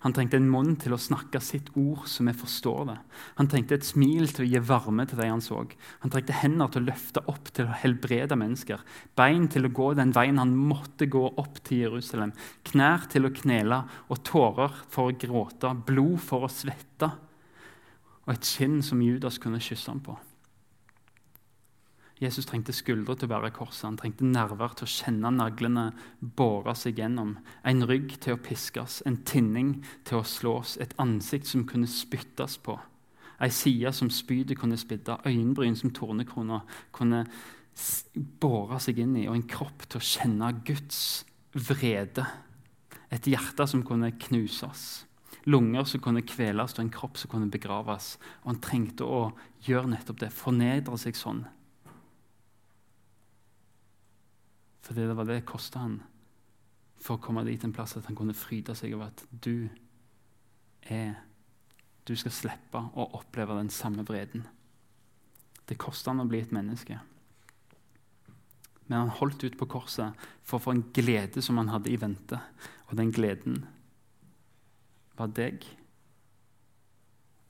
Han 0.03 0.13
trengte 0.15 0.39
en 0.39 0.49
munn 0.51 0.75
til 0.79 0.95
å 0.95 0.99
snakke 1.01 1.41
sitt 1.43 1.69
ord 1.79 2.05
så 2.09 2.25
vi 2.27 2.33
forstår 2.37 2.81
det. 2.89 2.97
Han 3.39 3.49
trengte 3.51 3.77
et 3.77 3.87
smil 3.87 4.27
til 4.31 4.45
å 4.45 4.49
gi 4.49 4.61
varme 4.69 5.05
til 5.07 5.21
de 5.21 5.29
han 5.29 5.43
så. 5.43 5.63
Han 6.03 6.13
trengte 6.13 6.37
hender 6.41 6.71
til 6.73 6.83
å 6.83 6.89
løfte 6.89 7.23
opp 7.31 7.51
til 7.55 7.69
å 7.69 7.77
helbrede 7.83 8.37
mennesker. 8.39 8.83
Bein 9.17 9.47
til 9.51 9.67
å 9.67 9.73
gå 9.73 9.93
den 9.97 10.13
veien 10.15 10.41
han 10.41 10.55
måtte 10.57 11.09
gå 11.11 11.23
opp 11.39 11.61
til 11.67 11.85
Jerusalem. 11.87 12.35
Knær 12.67 13.07
til 13.11 13.29
å 13.29 13.33
knele 13.41 13.83
og 14.07 14.23
tårer 14.27 14.83
for 14.93 15.11
å 15.11 15.17
gråte. 15.17 15.73
Blod 15.87 16.19
for 16.23 16.47
å 16.47 16.51
svette. 16.51 17.11
Og 18.27 18.35
et 18.35 18.55
kinn 18.57 18.81
som 18.83 19.01
Judas 19.01 19.39
kunne 19.39 19.63
kysse 19.63 19.91
ham 19.91 20.03
på. 20.03 20.17
Jesus 22.17 22.47
trengte 22.49 22.73
skuldre 22.73 23.13
til 23.13 23.27
å 23.27 23.33
bære 23.35 23.51
korset, 23.53 23.85
han 23.85 23.97
trengte 23.99 24.25
nerver 24.25 24.73
til 24.73 24.87
å 24.87 24.89
kjenne 24.89 25.29
naglene 25.35 25.91
bore 26.17 26.73
seg 26.77 26.97
gjennom, 26.97 27.35
en 27.61 27.85
rygg 27.85 28.15
til 28.23 28.33
å 28.33 28.41
piskes, 28.41 29.03
en 29.05 29.19
tinning 29.27 29.75
til 30.07 30.21
å 30.21 30.25
slås, 30.25 30.79
et 30.81 30.95
ansikt 31.01 31.49
som 31.51 31.67
kunne 31.69 31.89
spyttes 31.89 32.57
på, 32.65 32.79
ei 33.37 33.51
side 33.53 33.91
som 33.93 34.09
spydet 34.09 34.57
kunne 34.57 34.79
spidde, 34.81 35.19
øyenbryn 35.29 35.77
som 35.77 35.93
tornekroner 35.93 36.65
kunne 36.95 37.21
bore 38.41 38.79
seg 38.81 39.03
inn 39.03 39.13
i, 39.19 39.27
og 39.29 39.37
en 39.37 39.49
kropp 39.51 39.85
til 39.85 40.01
å 40.01 40.07
kjenne 40.07 40.49
Guds 40.65 41.01
vrede, 41.53 42.25
et 43.13 43.29
hjerte 43.29 43.67
som 43.69 43.85
kunne 43.85 44.09
knuses. 44.25 44.87
Lunger 45.47 45.85
som 45.87 46.01
kunne 46.03 46.25
kveles, 46.27 46.73
og 46.75 46.81
en 46.81 46.91
kropp 46.91 47.21
som 47.21 47.31
kunne 47.31 47.47
begraves. 47.47 48.17
Og 48.41 48.49
han 48.49 48.57
trengte 48.59 49.05
å 49.07 49.21
gjøre 49.63 49.93
nettopp 49.93 50.25
det, 50.25 50.33
fornedre 50.35 50.97
seg 50.99 51.15
sånn 51.15 51.45
Fordi 54.87 55.03
det 55.03 55.15
var 55.17 55.27
det 55.27 55.41
det 55.41 55.49
kosta 55.49 55.83
han 55.83 55.97
for 57.03 57.17
å 57.17 57.21
komme 57.21 57.43
dit 57.45 57.63
en 57.63 57.73
plass 57.75 57.97
at 57.99 58.07
han 58.07 58.15
kunne 58.17 58.35
fryde 58.37 58.73
seg 58.77 58.95
over 58.95 59.11
at 59.11 59.23
du 59.31 59.67
er 60.87 61.23
Du 62.07 62.13
skal 62.15 62.31
slippe 62.31 62.79
å 62.95 63.03
oppleve 63.17 63.57
den 63.57 63.67
samme 63.67 64.05
vreden. 64.07 64.45
Det 65.67 65.75
kosta 65.75 66.13
han 66.13 66.23
å 66.23 66.27
bli 66.29 66.39
et 66.39 66.53
menneske. 66.55 66.95
Men 68.87 69.01
han 69.01 69.11
holdt 69.17 69.43
ut 69.43 69.57
på 69.59 69.67
korset 69.67 70.15
for 70.39 70.55
å 70.55 70.63
få 70.63 70.71
en 70.71 70.85
glede 70.95 71.43
som 71.43 71.59
han 71.59 71.73
hadde 71.73 71.91
i 71.91 71.99
vente. 71.99 72.39
Og 72.87 72.95
den 72.95 73.11
gleden 73.11 73.65
var 75.19 75.35
deg 75.35 75.67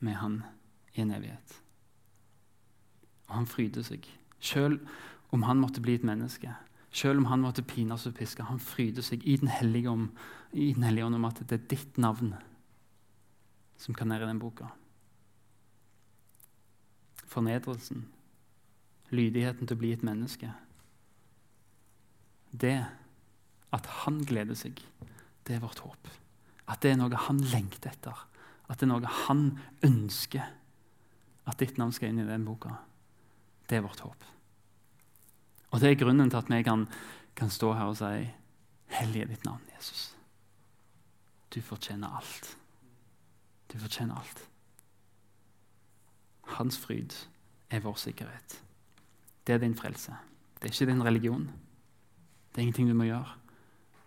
med 0.02 0.18
han 0.18 0.40
i 0.96 1.06
en 1.06 1.14
evighet. 1.14 1.60
Og 3.28 3.36
han 3.38 3.50
fryder 3.50 3.86
seg, 3.86 4.10
sjøl 4.42 4.80
om 5.30 5.46
han 5.46 5.62
måtte 5.62 5.86
bli 5.86 6.00
et 6.00 6.08
menneske. 6.08 6.50
Selv 6.92 7.20
om 7.20 7.26
han 7.30 7.44
måtte 7.44 7.66
pines 7.66 8.08
og 8.08 8.16
piske. 8.18 8.46
Han 8.48 8.60
fryder 8.60 9.06
seg 9.06 9.26
i 9.28 9.38
Den 9.38 9.52
hellige 9.52 9.90
ånd 9.92 11.16
om, 11.16 11.26
at 11.26 11.42
det 11.44 11.60
er 11.60 11.70
ditt 11.76 11.98
navn 11.98 12.34
som 13.78 13.94
kan 13.94 14.08
ned 14.10 14.24
i 14.24 14.30
den 14.30 14.40
boka. 14.40 14.72
Fornedrelsen, 17.28 18.08
lydigheten 19.14 19.68
til 19.68 19.78
å 19.78 19.82
bli 19.82 19.92
et 19.94 20.06
menneske. 20.08 20.50
Det 22.52 22.80
at 23.76 23.90
han 24.02 24.24
gleder 24.26 24.58
seg, 24.58 24.80
det 25.46 25.58
er 25.58 25.64
vårt 25.64 25.84
håp. 25.84 26.10
At 26.68 26.82
det 26.84 26.94
er 26.94 27.00
noe 27.00 27.26
han 27.28 27.44
lengter 27.52 27.94
etter. 27.94 28.26
At 28.68 28.80
det 28.80 28.88
er 28.88 28.92
noe 28.92 29.18
han 29.28 29.44
ønsker. 29.86 30.48
At 31.48 31.60
ditt 31.62 31.78
navn 31.80 31.94
skal 31.96 32.12
inn 32.12 32.24
i 32.24 32.28
den 32.28 32.48
boka. 32.48 32.74
Det 33.68 33.78
er 33.78 33.86
vårt 33.86 34.04
håp. 34.04 34.26
Og 35.72 35.82
Det 35.82 35.92
er 35.92 36.00
grunnen 36.00 36.30
til 36.30 36.38
at 36.38 36.50
vi 36.50 36.62
kan, 36.64 36.88
kan 37.36 37.50
stå 37.50 37.74
her 37.74 37.92
og 37.92 37.98
si 38.00 38.28
Hellig 38.88 39.22
er 39.22 39.28
ditt 39.28 39.44
navn, 39.44 39.64
Jesus. 39.76 40.16
Du 41.52 41.60
fortjener 41.62 42.08
alt. 42.08 42.54
Du 43.68 43.76
fortjener 43.80 44.16
alt. 44.16 44.46
Hans 46.56 46.78
fryd 46.80 47.12
er 47.70 47.84
vår 47.84 47.98
sikkerhet. 48.00 48.62
Det 49.44 49.56
er 49.56 49.60
din 49.60 49.76
frelse. 49.76 50.16
Det 50.56 50.70
er 50.70 50.74
ikke 50.74 50.92
din 50.92 51.04
religion. 51.04 51.50
Det 52.52 52.62
er 52.62 52.62
ingenting 52.62 52.88
du 52.90 52.96
må 52.96 53.10
gjøre, 53.10 53.36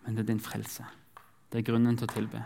men 0.05 0.15
det 0.17 0.25
er 0.25 0.33
din 0.33 0.43
frelse. 0.43 0.85
Det 1.51 1.61
er 1.61 1.67
grunnen 1.69 1.97
til 1.97 2.09
å 2.09 2.13
tilbe. 2.13 2.41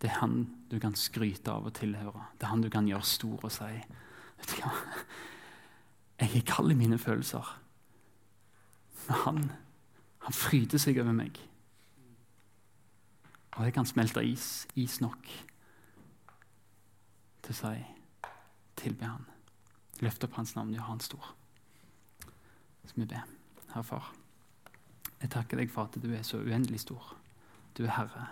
Det 0.00 0.10
er 0.10 0.18
han 0.18 0.42
du 0.70 0.78
kan 0.80 0.96
skryte 0.96 1.52
av 1.52 1.68
og 1.68 1.74
tilhøre. 1.76 2.26
Det 2.38 2.46
er 2.46 2.52
han 2.54 2.62
du 2.64 2.70
kan 2.72 2.88
gjøre 2.88 3.06
stor 3.06 3.38
og 3.44 3.52
si 3.52 3.70
Vet 4.40 4.54
du 4.54 4.60
hva? 4.62 4.70
Jeg 6.20 6.36
er 6.38 6.44
kald 6.48 6.72
i 6.72 6.76
mine 6.76 6.96
følelser. 7.00 7.44
Han, 9.10 9.44
han 10.24 10.36
fryder 10.36 10.78
seg 10.78 11.00
over 11.02 11.14
meg. 11.16 11.38
Og 13.58 13.66
jeg 13.66 13.74
kan 13.74 13.88
smelte 13.88 14.22
is, 14.24 14.66
is 14.78 15.00
nok 15.02 15.26
til 17.42 17.54
å 17.54 17.58
si 17.58 17.74
tilbe 18.80 19.08
han. 19.08 19.26
Løfte 20.00 20.28
opp 20.28 20.38
hans 20.38 20.54
navn, 20.56 20.72
gjøre 20.72 20.88
han 20.88 21.02
stor. 21.04 21.32
Så 22.86 22.96
vi 22.96 23.08
ber. 23.10 23.26
Herre 23.70 23.86
Far, 23.86 24.06
jeg 25.20 25.30
takker 25.30 25.60
deg 25.60 25.70
for 25.70 25.86
at 25.86 25.98
du 26.02 26.08
er 26.14 26.22
så 26.26 26.40
uendelig 26.40 26.80
stor. 26.86 27.12
Du 27.76 27.84
er 27.84 27.92
Herre, 27.94 28.30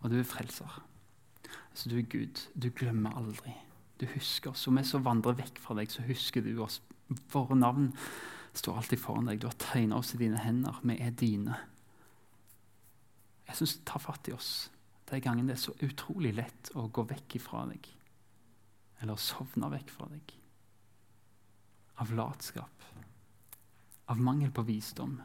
og 0.00 0.10
du 0.10 0.18
er 0.18 0.26
frelser. 0.26 0.80
Altså, 1.70 1.90
du 1.90 1.98
er 1.98 2.08
Gud. 2.10 2.40
Du 2.56 2.70
glemmer 2.74 3.14
aldri. 3.18 3.52
Du 4.00 4.06
husker 4.14 4.50
oss. 4.54 4.66
Om 4.66 4.80
vi 4.80 4.86
så 4.88 5.02
vandrer 5.04 5.36
vekk 5.38 5.60
fra 5.62 5.76
deg, 5.78 5.92
så 5.92 6.02
husker 6.08 6.42
du 6.42 6.54
oss. 6.64 6.80
Våre 7.32 7.58
navn 7.58 7.90
står 8.58 8.76
alltid 8.76 9.00
foran 9.00 9.30
deg. 9.30 9.40
Du 9.40 9.46
har 9.46 9.56
tegna 9.60 10.00
oss 10.00 10.14
i 10.14 10.20
dine 10.20 10.40
hender. 10.42 10.80
Vi 10.82 10.98
er 10.98 11.14
dine. 11.14 11.56
Jeg 13.48 13.58
syns 13.58 13.80
ta 13.86 13.98
fatt 14.02 14.30
i 14.30 14.34
oss 14.34 14.68
de 15.10 15.18
gangene 15.22 15.50
det 15.50 15.56
er 15.56 15.64
så 15.64 15.74
utrolig 15.82 16.32
lett 16.36 16.70
å 16.78 16.86
gå 16.92 17.04
vekk 17.10 17.36
ifra 17.40 17.64
deg. 17.70 17.88
Eller 19.02 19.18
sovne 19.20 19.70
vekk 19.72 19.90
fra 19.90 20.06
deg. 20.10 20.34
Av 22.00 22.12
latskap. 22.16 22.86
Av 24.10 24.20
mangel 24.20 24.52
på 24.54 24.64
visdom. 24.68 25.18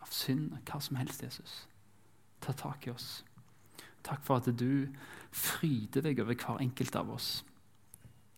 Av 0.00 0.12
synd. 0.12 0.56
Hva 0.64 0.80
som 0.82 0.98
helst, 1.00 1.24
Jesus. 1.24 1.64
Ta 2.44 2.54
tak 2.56 2.86
i 2.88 2.94
oss. 2.94 3.22
Takk 4.04 4.24
for 4.24 4.40
at 4.40 4.50
du 4.52 4.88
fryder 5.32 6.04
deg 6.04 6.20
over 6.22 6.36
hver 6.36 6.60
enkelt 6.64 6.96
av 7.00 7.12
oss. 7.14 7.28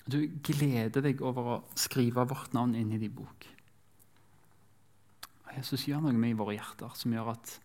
Du 0.07 0.21
gleder 0.47 1.03
deg 1.03 1.23
over 1.27 1.51
å 1.51 1.63
skrive 1.79 2.27
vårt 2.31 2.55
navn 2.55 2.77
inn 2.79 2.93
i 2.95 3.01
din 3.03 3.15
bok. 3.15 3.49
Jesus 5.57 5.87
gjør 5.89 6.05
noe 6.05 6.17
med 6.17 6.35
i 6.35 6.39
våre 6.39 6.57
hjerter 6.57 6.93
som 6.99 7.15
gjør 7.15 7.33
at 7.37 7.61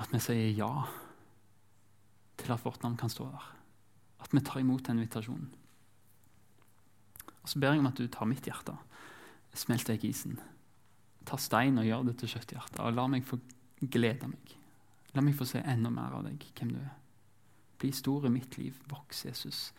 at 0.00 0.12
vi 0.14 0.20
sier 0.22 0.54
ja 0.56 0.70
til 2.40 2.54
at 2.54 2.62
vårt 2.64 2.80
navn 2.82 2.96
kan 2.96 3.10
stå 3.12 3.26
der. 3.28 3.48
At 4.24 4.32
vi 4.32 4.40
tar 4.40 4.62
imot 4.62 4.86
den 4.86 4.96
invitasjonen. 5.00 5.50
Og 7.42 7.48
Så 7.48 7.58
ber 7.58 7.74
jeg 7.74 7.82
om 7.82 7.90
at 7.90 7.98
du 7.98 8.06
tar 8.08 8.28
mitt 8.28 8.44
hjerte, 8.48 8.76
smelter 9.52 9.96
jeg 9.96 10.12
isen, 10.12 10.40
tar 11.26 11.40
stein 11.40 11.78
og 11.78 11.84
gjør 11.84 12.08
det 12.08 12.16
til 12.20 12.32
kjøtthjerte. 12.34 12.80
Og 12.84 12.96
la 12.96 13.06
meg 13.12 13.26
få 13.28 13.40
glede 13.80 14.28
meg. 14.28 14.56
La 15.14 15.24
meg 15.24 15.36
få 15.36 15.44
se 15.48 15.60
enda 15.60 15.90
mer 15.92 16.16
av 16.16 16.24
deg, 16.28 16.44
hvem 16.56 16.74
du 16.74 16.80
er. 16.80 16.92
Bli 17.80 17.92
stor 17.96 18.26
i 18.28 18.32
mitt 18.32 18.56
liv. 18.60 18.76
Voks, 18.88 19.24
Jesus. 19.24 19.70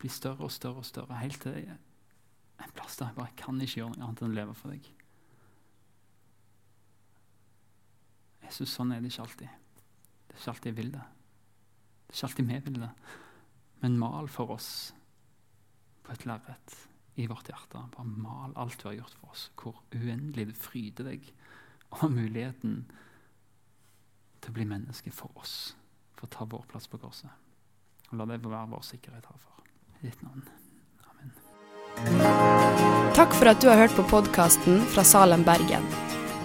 Bli 0.00 0.08
større 0.08 0.48
og 0.48 0.52
større 0.52 0.80
og 0.80 0.88
større, 0.88 1.20
helt 1.20 1.40
til 1.40 1.68
en 2.60 2.72
plass 2.76 2.96
der 2.96 3.08
jeg 3.08 3.16
bare 3.16 3.36
kan 3.36 3.60
ikke 3.60 3.80
gjøre 3.80 3.96
noe 3.96 4.08
annet 4.08 4.22
enn 4.24 4.32
å 4.32 4.36
leve 4.36 4.56
for 4.56 4.72
deg. 4.72 4.88
Jesus, 8.50 8.72
sånn 8.74 8.90
er 8.90 9.02
det 9.02 9.12
ikke 9.12 9.24
alltid. 9.28 9.50
Det 10.26 10.34
er 10.34 10.40
ikke 10.40 10.52
alltid 10.52 10.70
jeg 10.70 10.78
vil 10.80 10.94
det. 10.96 11.02
Det 12.02 12.14
er 12.14 12.16
ikke 12.16 12.28
alltid 12.30 12.48
vi 12.48 12.62
vil 12.66 12.80
det. 12.82 12.94
Men 13.80 13.98
mal 14.00 14.28
for 14.28 14.56
oss 14.56 14.70
på 16.02 16.12
et 16.12 16.26
lerret 16.26 16.74
i 17.14 17.28
vårt 17.30 17.48
hjerte. 17.52 17.84
Bare 17.94 18.06
mal 18.10 18.56
alt 18.58 18.80
du 18.82 18.88
har 18.88 18.98
gjort 18.98 19.14
for 19.20 19.30
oss. 19.30 19.46
Hvor 19.54 19.78
uendelig 19.94 20.50
det 20.50 20.58
fryder 20.58 21.12
deg 21.12 21.30
og 21.94 22.10
muligheten 22.10 22.82
til 24.40 24.52
å 24.52 24.56
bli 24.58 24.66
menneske 24.66 25.14
for 25.14 25.30
oss. 25.38 25.76
For 26.18 26.26
å 26.26 26.34
ta 26.34 26.50
vår 26.50 26.66
plass 26.70 26.90
på 26.90 27.00
korset. 27.00 27.30
Og 28.10 28.18
La 28.18 28.26
det 28.26 28.42
være 28.42 28.66
vår 28.74 28.86
sikkerhet 28.90 29.30
herfor. 29.30 29.66
I 30.00 30.08
ditt 30.08 30.22
navn. 30.26 30.42
Amen. 31.12 31.34
Takk 33.14 33.36
for 33.36 33.52
at 33.52 33.62
du 33.62 33.70
har 33.70 33.84
hørt 33.84 33.94
på 33.94 34.08
podkasten 34.10 34.82
fra 34.90 35.06
Salem, 35.06 35.46
Bergen. 35.46 35.86